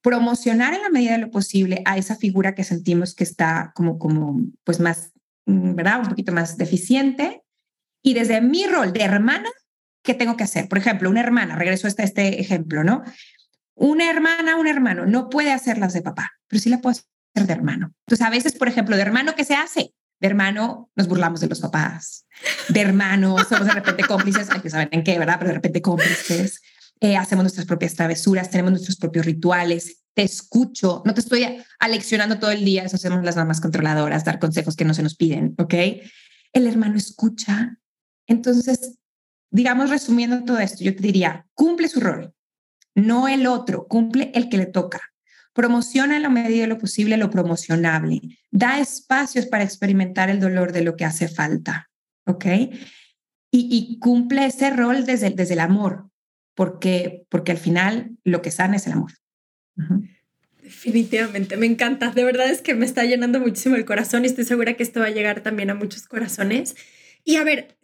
[0.00, 3.98] promocionar en la medida de lo posible a esa figura que sentimos que está como,
[3.98, 5.09] como pues más,
[5.46, 6.00] ¿verdad?
[6.00, 7.42] Un poquito más deficiente.
[8.02, 9.48] Y desde mi rol de hermana,
[10.02, 10.68] ¿qué tengo que hacer?
[10.68, 13.02] Por ejemplo, una hermana, regreso a este, este ejemplo, ¿no?
[13.74, 17.52] Una hermana, un hermano, no puede hacerlas de papá, pero sí la puedo hacer de
[17.52, 17.92] hermano.
[18.06, 19.92] Entonces, a veces, por ejemplo, de hermano, ¿qué se hace?
[20.20, 22.26] de hermano nos burlamos de los papás,
[22.68, 25.36] de hermano somos de repente cómplices, hay que saber en qué, ¿verdad?
[25.38, 26.60] Pero de repente cómplices,
[27.00, 31.46] eh, hacemos nuestras propias travesuras, tenemos nuestros propios rituales, te escucho, no te estoy
[31.78, 35.16] aleccionando todo el día, eso hacemos las mamás controladoras, dar consejos que no se nos
[35.16, 35.74] piden, ¿ok?
[36.52, 37.78] El hermano escucha.
[38.26, 38.98] Entonces,
[39.50, 42.34] digamos, resumiendo todo esto, yo te diría, cumple su rol,
[42.94, 45.00] no el otro, cumple el que le toca.
[45.52, 48.20] Promociona en la medida de lo posible lo promocionable.
[48.50, 51.90] Da espacios para experimentar el dolor de lo que hace falta.
[52.24, 52.46] ¿Ok?
[53.52, 56.08] Y, cumple ese rol desde, desde el amor,
[56.54, 59.10] porque, porque al final lo que sana es el amor.
[60.62, 62.10] Definitivamente, me encanta.
[62.10, 65.00] De verdad es que me está llenando muchísimo el corazón y estoy segura que esto
[65.00, 66.76] va a llegar también a muchos corazones.
[67.24, 67.76] Y a ver,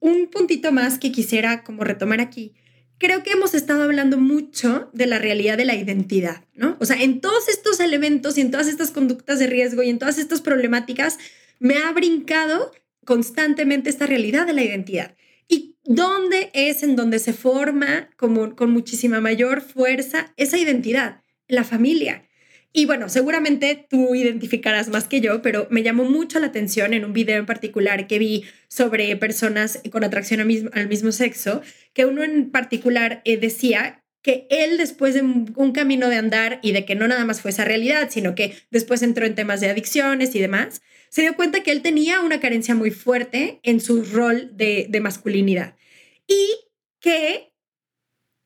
[0.00, 2.54] un puntito más que quisiera como retomar aquí
[2.98, 6.76] creo que hemos estado hablando mucho de la realidad de la identidad, ¿no?
[6.80, 9.98] O sea, en todos estos elementos y en todas estas conductas de riesgo y en
[9.98, 11.18] todas estas problemáticas,
[11.60, 12.72] me ha brincado
[13.04, 15.14] constantemente esta realidad de la identidad.
[15.88, 21.22] ¿Y dónde es en donde se forma como, con muchísima mayor fuerza esa identidad?
[21.46, 22.24] La familia.
[22.74, 27.06] Y bueno, seguramente tú identificarás más que yo, pero me llamó mucho la atención en
[27.06, 31.62] un video en particular que vi sobre personas con atracción al mismo, sexo,
[31.94, 36.72] que uno en particular eh, decía que él después de un camino de andar y
[36.72, 39.70] de que no nada más fue esa realidad, sino que después entró en temas de
[39.70, 44.04] adicciones y demás, se dio cuenta que él tenía una carencia muy fuerte en su
[44.04, 45.76] rol de, de masculinidad
[46.26, 46.48] y
[47.00, 47.52] que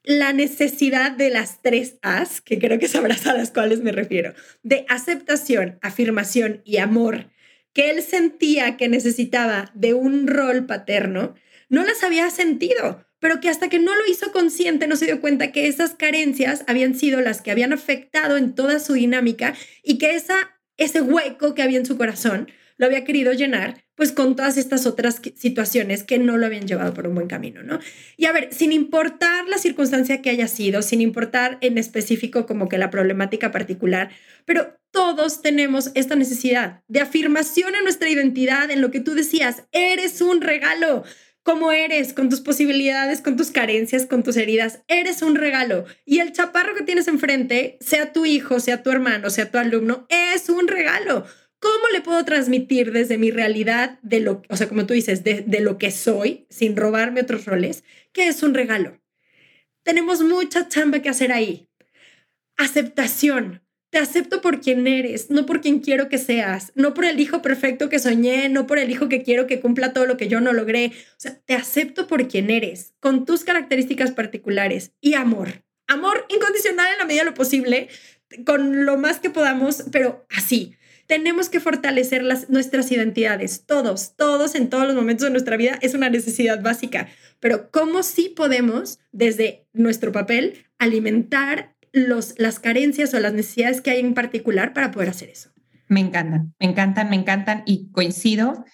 [0.04, 4.34] la necesidad de las tres As, que creo que sabrás a las cuales me refiero,
[4.62, 7.30] de aceptación, afirmación y amor,
[7.72, 11.34] que él sentía que necesitaba de un rol paterno,
[11.68, 15.20] no las había sentido, pero que hasta que no lo hizo consciente no se dio
[15.20, 19.98] cuenta que esas carencias habían sido las que habían afectado en toda su dinámica y
[19.98, 24.34] que esa, ese hueco que había en su corazón lo había querido llenar, pues con
[24.34, 27.78] todas estas otras situaciones que no lo habían llevado por un buen camino, ¿no?
[28.16, 32.68] Y a ver, sin importar la circunstancia que haya sido, sin importar en específico como
[32.68, 34.10] que la problemática particular,
[34.44, 39.64] pero todos tenemos esta necesidad de afirmación en nuestra identidad, en lo que tú decías,
[39.72, 41.04] eres un regalo.
[41.42, 45.84] Como eres, con tus posibilidades, con tus carencias, con tus heridas, eres un regalo.
[46.04, 50.06] Y el chaparro que tienes enfrente, sea tu hijo, sea tu hermano, sea tu alumno,
[50.08, 51.26] es un regalo
[51.62, 55.44] ¿Cómo le puedo transmitir desde mi realidad, de lo, o sea, como tú dices, de,
[55.46, 59.00] de lo que soy, sin robarme otros roles, que es un regalo?
[59.84, 61.68] Tenemos mucha chamba que hacer ahí.
[62.56, 63.61] Aceptación.
[63.92, 67.42] Te acepto por quien eres, no por quien quiero que seas, no por el hijo
[67.42, 70.40] perfecto que soñé, no por el hijo que quiero que cumpla todo lo que yo
[70.40, 70.86] no logré.
[70.86, 75.62] O sea, te acepto por quien eres, con tus características particulares y amor.
[75.88, 77.88] Amor incondicional en la medida de lo posible,
[78.46, 80.74] con lo más que podamos, pero así
[81.06, 85.78] tenemos que fortalecer las, nuestras identidades, todos, todos en todos los momentos de nuestra vida
[85.82, 87.08] es una necesidad básica,
[87.40, 93.90] pero ¿cómo sí podemos desde nuestro papel alimentar los, las carencias o las necesidades que
[93.90, 95.50] hay en particular para poder hacer eso?
[95.88, 98.64] Me encantan, me encantan, me encantan y coincido.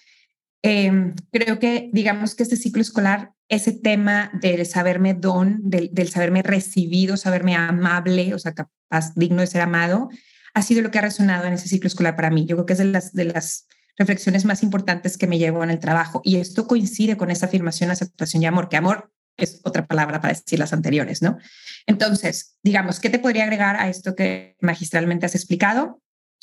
[0.61, 6.09] Em, creo que, digamos que este ciclo escolar, ese tema del saberme don, del, del
[6.09, 10.09] saberme recibido, saberme amable, o sea, capaz, digno de ser amado,
[10.53, 12.45] ha sido lo que ha resonado en ese ciclo escolar para mí.
[12.45, 13.67] Yo creo que es de las, de las
[13.97, 16.21] reflexiones más importantes que me llevo en el trabajo.
[16.23, 19.11] Y esto coincide con esa afirmación, aceptación y amor, que amor
[19.45, 21.37] es otra palabra para decir las anteriores, ¿no?
[21.85, 26.01] Entonces, digamos, ¿qué te podría agregar a esto que magistralmente has explicado?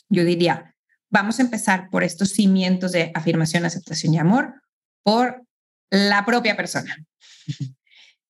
[0.09, 0.75] Yo diría,
[1.11, 4.55] vamos a empezar por estos cimientos de afirmación, aceptación y amor,
[5.03, 5.45] por
[5.91, 6.97] la propia persona.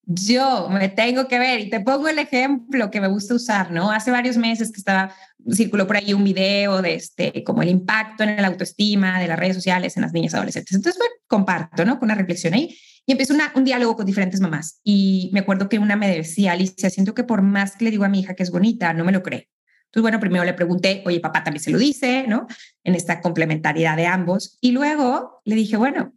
[0.08, 3.90] Yo me tengo que ver y te pongo el ejemplo que me gusta usar, ¿no?
[3.90, 5.12] Hace varios meses que estaba,
[5.52, 9.36] circuló por ahí un video de este, como el impacto en la autoestima de las
[9.36, 10.76] redes sociales en las niñas adolescentes.
[10.76, 11.98] Entonces, bueno, comparto, ¿no?
[11.98, 14.80] Con una reflexión ahí y empiezo un diálogo con diferentes mamás.
[14.82, 18.04] Y me acuerdo que una me decía, Alicia, siento que por más que le digo
[18.04, 19.48] a mi hija que es bonita, no me lo cree.
[19.84, 22.48] Entonces, bueno, primero le pregunté, oye, papá también se lo dice, ¿no?
[22.82, 24.58] En esta complementariedad de ambos.
[24.60, 26.14] Y luego le dije, bueno,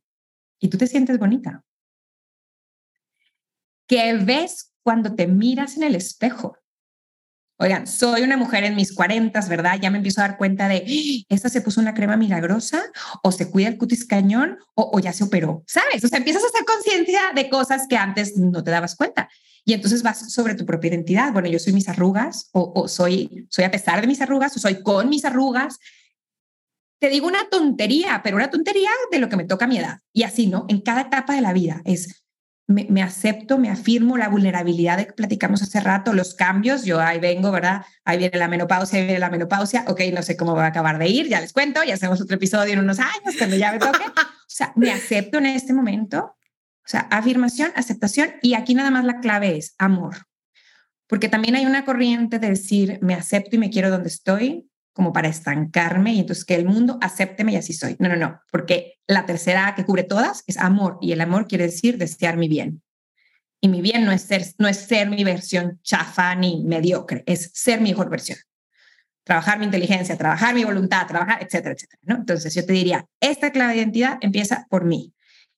[0.60, 1.64] ¿y tú te sientes bonita?
[3.88, 6.58] ¿Qué ves cuando te miras en el espejo?
[7.62, 9.78] Oigan, soy una mujer en mis cuarentas, ¿verdad?
[9.82, 11.26] Ya me empiezo a dar cuenta de.
[11.28, 12.82] ¿esta se puso una crema milagrosa?
[13.22, 14.58] ¿O se cuida el cutis cañón?
[14.76, 15.64] ¿O, o ya se operó?
[15.68, 16.02] ¿Sabes?
[16.06, 19.28] O sea, empiezas a hacer conciencia de cosas que antes no te dabas cuenta.
[19.66, 21.34] Y entonces vas sobre tu propia identidad.
[21.34, 24.60] Bueno, yo soy mis arrugas, o, o soy, soy a pesar de mis arrugas, o
[24.60, 25.80] soy con mis arrugas.
[26.98, 30.00] Te digo una tontería, pero una tontería de lo que me toca a mi edad.
[30.14, 30.66] Y así, ¿no?
[30.70, 32.24] En cada etapa de la vida es
[32.70, 37.20] me, acepto, me afirmo la vulnerabilidad de que platicamos hace rato, los cambios, yo ahí
[37.20, 37.84] vengo, ¿verdad?
[38.06, 41.00] Ahí viene la menopausia, ahí viene la menopausia, ok, no sé cómo va a acabar
[41.00, 43.80] de ir, ya les cuento, ya hacemos otro episodio en unos años cuando ya me
[43.80, 44.04] toque.
[44.06, 46.36] O sea, me acepto en este momento,
[46.86, 50.28] o sea, afirmación, aceptación, y aquí nada más la clave es amor,
[51.08, 54.70] porque también hay una corriente de decir, me acepto y me quiero donde estoy,
[55.00, 57.96] como para estancarme y entonces que el mundo acépteme y así soy.
[58.00, 61.68] No, no, no, porque la tercera que cubre todas es amor y el amor quiere
[61.68, 62.84] decir desear mi bien.
[63.62, 67.50] Y mi bien no es ser, no es ser mi versión chafa ni mediocre, es
[67.54, 68.40] ser mi mejor versión.
[69.24, 72.02] Trabajar mi inteligencia, trabajar mi voluntad, trabajar, etcétera, etcétera.
[72.02, 72.16] ¿no?
[72.16, 75.14] Entonces yo te diría, esta clave de identidad empieza por mí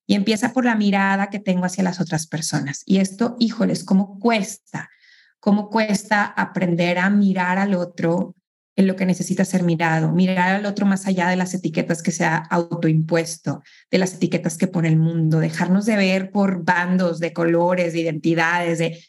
[0.06, 2.84] y empieza por la mirada que tengo hacia las otras personas.
[2.86, 4.92] Y esto, híjoles, ¿cómo cuesta?
[5.39, 8.36] ¿Cómo cuesta aprender a mirar al otro
[8.82, 12.12] en lo que necesita ser mirado, mirar al otro más allá de las etiquetas que
[12.12, 17.20] se ha autoimpuesto, de las etiquetas que pone el mundo, dejarnos de ver por bandos
[17.20, 19.04] de colores, de identidades, de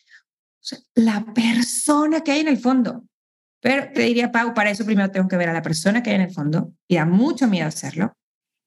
[0.94, 3.04] la persona que hay en el fondo.
[3.60, 6.16] Pero te diría, Pau, para eso primero tengo que ver a la persona que hay
[6.16, 8.12] en el fondo y da mucho miedo hacerlo.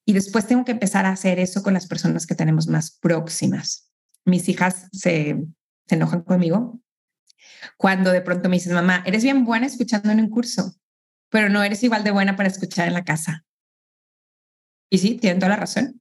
[0.04, 3.90] Y después tengo que empezar a hacer eso con las personas que tenemos más próximas.
[4.24, 5.36] Mis hijas se,
[5.86, 6.80] se enojan conmigo
[7.76, 10.74] cuando de pronto me dicen, mamá, eres bien buena escuchando en un curso
[11.30, 13.44] pero no eres igual de buena para escuchar en la casa.
[14.90, 16.00] Y sí, tienen toda la razón.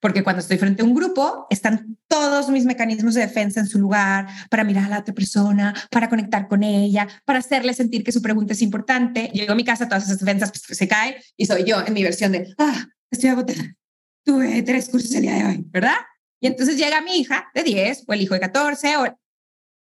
[0.00, 3.78] Porque cuando estoy frente a un grupo, están todos mis mecanismos de defensa en su
[3.78, 8.12] lugar para mirar a la otra persona, para conectar con ella, para hacerle sentir que
[8.12, 9.30] su pregunta es importante.
[9.32, 12.02] Llego a mi casa, todas esas defensas pues, se caen y soy yo en mi
[12.02, 13.74] versión de, ah, estoy agotada.
[14.22, 15.96] Tuve tres cursos el día de hoy, ¿verdad?
[16.40, 19.18] Y entonces llega mi hija de 10 o el hijo de 14 o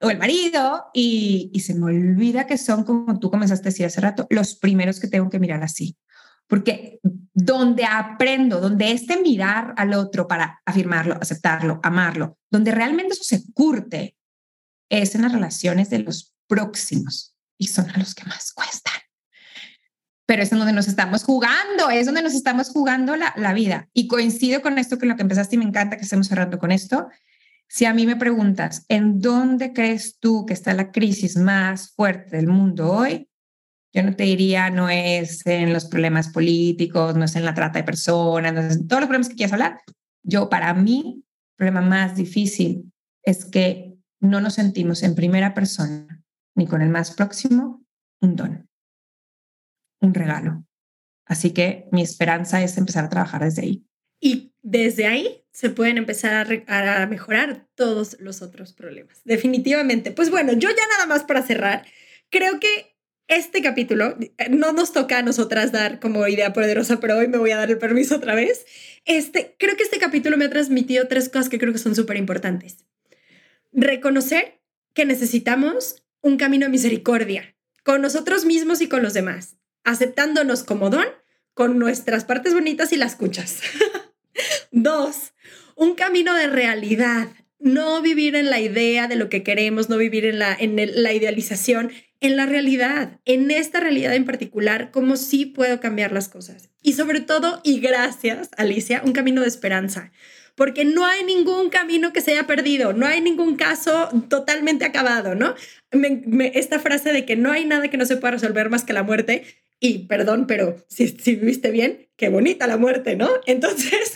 [0.01, 3.85] o el marido y, y se me olvida que son, como tú comenzaste a decir
[3.85, 5.97] hace rato, los primeros que tengo que mirar así.
[6.47, 6.99] Porque
[7.33, 13.43] donde aprendo, donde este mirar al otro para afirmarlo, aceptarlo, amarlo, donde realmente eso se
[13.53, 14.15] curte,
[14.89, 18.95] es en las relaciones de los próximos y son a los que más cuestan.
[20.25, 23.87] Pero es donde nos estamos jugando, es donde nos estamos jugando la, la vida.
[23.93, 26.71] Y coincido con esto que lo que empezaste y me encanta que estemos cerrando con
[26.71, 27.09] esto,
[27.69, 32.37] si a mí me preguntas, ¿en dónde crees tú que está la crisis más fuerte
[32.37, 33.29] del mundo hoy?
[33.93, 37.79] Yo no te diría, no es en los problemas políticos, no es en la trata
[37.79, 39.81] de personas, no es en todos los problemas que quieras hablar.
[40.23, 42.91] Yo, para mí, el problema más difícil
[43.23, 46.23] es que no nos sentimos en primera persona,
[46.55, 47.83] ni con el más próximo,
[48.19, 48.67] un don,
[50.01, 50.65] un regalo.
[51.25, 53.85] Así que mi esperanza es empezar a trabajar desde ahí.
[54.61, 59.21] Desde ahí se pueden empezar a, mejorar todos los otros problemas.
[59.23, 60.11] Definitivamente.
[60.11, 61.85] Pues bueno, yo ya nada más para cerrar,
[62.29, 62.95] creo que
[63.27, 67.37] este capítulo eh, no nos toca a nosotras dar como idea poderosa, pero hoy me
[67.37, 68.65] voy a dar el permiso otra vez.
[69.05, 72.17] Este, creo que este capítulo me ha transmitido tres cosas que creo que son súper
[72.17, 72.85] importantes.
[73.71, 74.61] Reconocer
[74.93, 80.89] que necesitamos un camino de misericordia con nosotros mismos y con los demás, aceptándonos como
[80.89, 81.05] don
[81.53, 83.59] con nuestras partes bonitas y las escuchas.
[84.71, 85.33] Dos,
[85.75, 87.29] un camino de realidad.
[87.59, 92.37] No vivir en la idea de lo que queremos, no vivir en la, idealización, en
[92.37, 96.69] la realidad, en esta realidad en particular, cómo sí puedo cambiar las cosas.
[96.81, 100.11] Y sobre todo, y gracias, Alicia, un camino de esperanza
[100.59, 105.33] porque no hay ningún camino que se haya perdido, no hay ningún caso totalmente acabado,
[105.33, 105.55] ¿no?
[106.53, 109.03] esta frase de que no hay nada que no se pueda resolver más que la
[109.03, 109.45] muerte,
[109.79, 113.29] y perdón, pero si, si viviste bien, qué bonita la muerte, ¿no?
[113.45, 114.13] Entonces,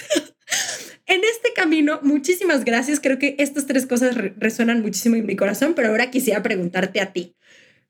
[1.06, 3.00] en este camino, muchísimas gracias.
[3.00, 7.14] Creo que estas tres cosas resuenan muchísimo en mi corazón, pero ahora quisiera preguntarte a
[7.14, 7.36] ti.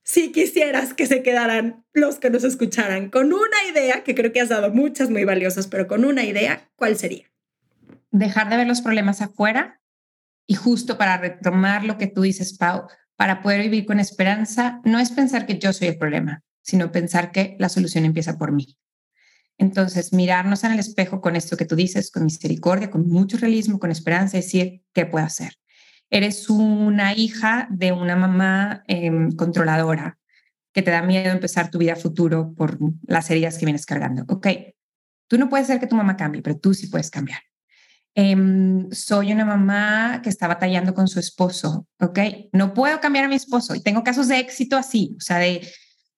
[0.03, 4.41] Si quisieras que se quedaran los que nos escucharan con una idea, que creo que
[4.41, 7.31] has dado muchas muy valiosas, pero con una idea, ¿cuál sería?
[8.11, 9.81] Dejar de ver los problemas afuera
[10.45, 14.99] y justo para retomar lo que tú dices, Pau, para poder vivir con esperanza, no
[14.99, 18.77] es pensar que yo soy el problema, sino pensar que la solución empieza por mí.
[19.57, 23.79] Entonces, mirarnos en el espejo con esto que tú dices, con misericordia, con mucho realismo,
[23.79, 25.53] con esperanza, decir, ¿qué puedo hacer?
[26.09, 30.17] Eres una hija de una mamá em, controladora
[30.73, 34.23] que te da miedo empezar tu vida futuro por las heridas que vienes cargando.
[34.27, 34.47] Ok,
[35.27, 37.39] tú no puedes hacer que tu mamá cambie, pero tú sí puedes cambiar.
[38.15, 42.19] Em, soy una mamá que está batallando con su esposo, ¿ok?
[42.51, 45.67] No puedo cambiar a mi esposo y tengo casos de éxito así, o sea, de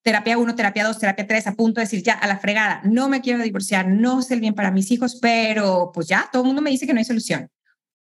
[0.05, 3.09] terapia 1, terapia 2, terapia 3, a punto de decir ya a la fregada, no
[3.09, 6.47] me quiero divorciar, no sé el bien para mis hijos, pero pues ya todo el
[6.47, 7.49] mundo me dice que no hay solución.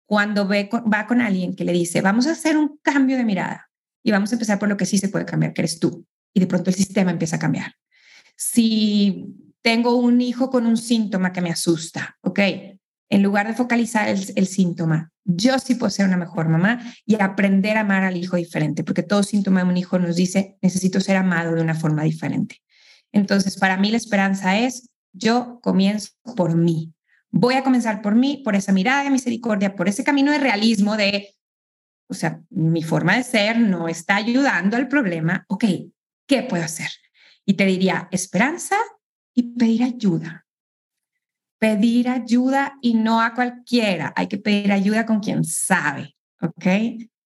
[0.06, 3.72] Cuando ve, va con alguien que le dice, vamos a hacer un cambio de mirada
[4.04, 6.40] y vamos a empezar por lo que sí se puede cambiar, que eres tú, y
[6.40, 7.74] de pronto el sistema empieza a cambiar.
[8.36, 9.26] Si
[9.64, 12.40] tengo un hijo con un síntoma que me asusta, ¿ok?
[13.10, 17.78] En lugar de focalizar el, síntoma, yo sí puedo ser una mejor mamá y aprender
[17.78, 21.16] a amar al hijo diferente, porque todo síntoma de un hijo nos dice, necesito ser
[21.16, 22.62] amado de una forma diferente.
[23.14, 26.94] Entonces, para mí la esperanza es, yo comienzo por mí.
[27.32, 30.98] Voy a comenzar por mí, por esa mirada de misericordia, por ese camino de realismo
[30.98, 31.34] de,
[32.10, 35.46] o sea, mi forma de ser no está ayudando al problema.
[35.48, 35.64] Ok,
[36.26, 36.90] ¿qué puedo hacer?
[37.46, 38.76] Y te diría esperanza
[39.34, 40.47] y pedir ayuda
[41.60, 44.14] pedir ayuda y no a cualquiera.
[44.16, 46.66] Hay que pedir ayuda con quien sabe, ¿ok?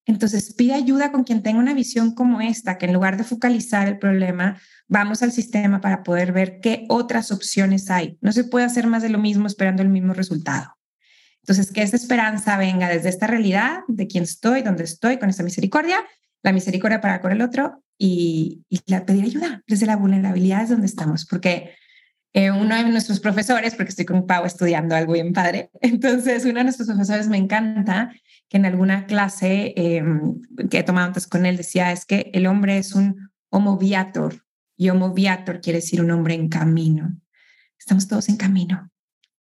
[0.06, 3.88] Entonces, pide ayuda con quien tenga una visión como esta, que en lugar de focalizar
[3.88, 8.18] el problema, vamos al sistema para poder ver qué otras opciones hay.
[8.22, 10.76] No se puede hacer más de lo mismo esperando el mismo resultado.
[11.44, 15.44] Entonces, que esa esperanza venga desde esta realidad de quién estoy, dónde estoy, con esa
[15.44, 15.98] misericordia,
[16.44, 20.88] la misericordia para con el otro y, y pedir ayuda desde la vulnerabilidad es donde
[20.88, 21.76] estamos, porque
[22.34, 26.60] eh, uno de nuestros profesores, porque estoy con Pau estudiando algo bien padre, entonces uno
[26.60, 28.14] de nuestros profesores me encanta
[28.48, 32.48] que en alguna clase em, que he tomado antes con él decía es que el
[32.48, 34.46] hombre es un homo viator
[34.78, 37.16] y homo viator quiere decir un hombre en camino.
[37.78, 38.90] Estamos todos en camino.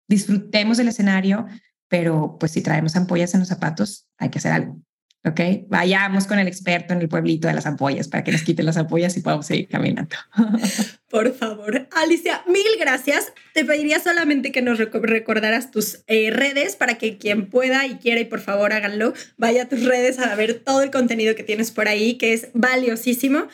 [0.09, 1.47] Disfrutemos del escenario,
[1.89, 4.81] pero pues si traemos ampollas en los zapatos, hay que hacer algo.
[5.25, 5.41] ¿Ok?
[5.69, 8.77] Vayamos con el experto en el pueblito de las ampollas para que nos quiten las
[8.77, 10.15] ampollas y podamos seguir caminando.
[11.09, 13.33] Por favor, Alicia, mil gracias.
[13.55, 18.21] Te pediría solamente que nos recordaras tus eh, redes para que quien pueda y quiera
[18.21, 21.71] y por favor háganlo, vaya a tus redes a ver todo el contenido que tienes
[21.71, 23.47] por ahí, que es valiosísimo.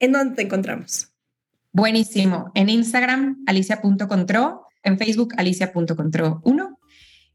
[0.00, 1.12] ¿En dónde te encontramos?
[1.70, 2.50] Buenísimo.
[2.54, 6.76] En Instagram, alicia.contro, en Facebook, alicia.contro1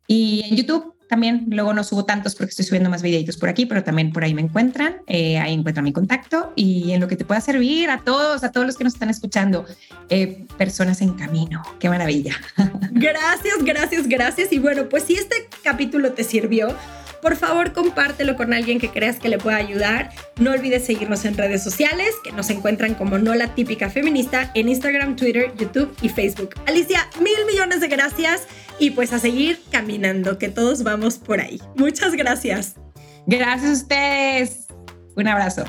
[0.08, 1.48] y en YouTube también.
[1.50, 4.34] Luego no subo tantos porque estoy subiendo más videitos por aquí, pero también por ahí
[4.34, 4.98] me encuentran.
[5.08, 8.52] Eh, ahí encuentran mi contacto y en lo que te pueda servir a todos, a
[8.52, 9.66] todos los que nos están escuchando.
[10.10, 11.64] Eh, personas en camino.
[11.80, 12.36] Qué maravilla.
[12.92, 14.52] Gracias, gracias, gracias.
[14.52, 16.76] Y bueno, pues si este capítulo te sirvió,
[17.22, 20.12] por favor compártelo con alguien que creas que le pueda ayudar.
[20.38, 24.70] No olvides seguirnos en redes sociales, que nos encuentran como No la Típica Feminista en
[24.70, 26.56] Instagram, Twitter, YouTube y Facebook.
[26.68, 28.44] Alicia, mil millones de gracias
[28.80, 31.60] y pues a seguir caminando, que todos vamos por ahí.
[31.76, 32.76] Muchas gracias.
[33.26, 34.68] Gracias a ustedes.
[35.16, 35.66] Un abrazo.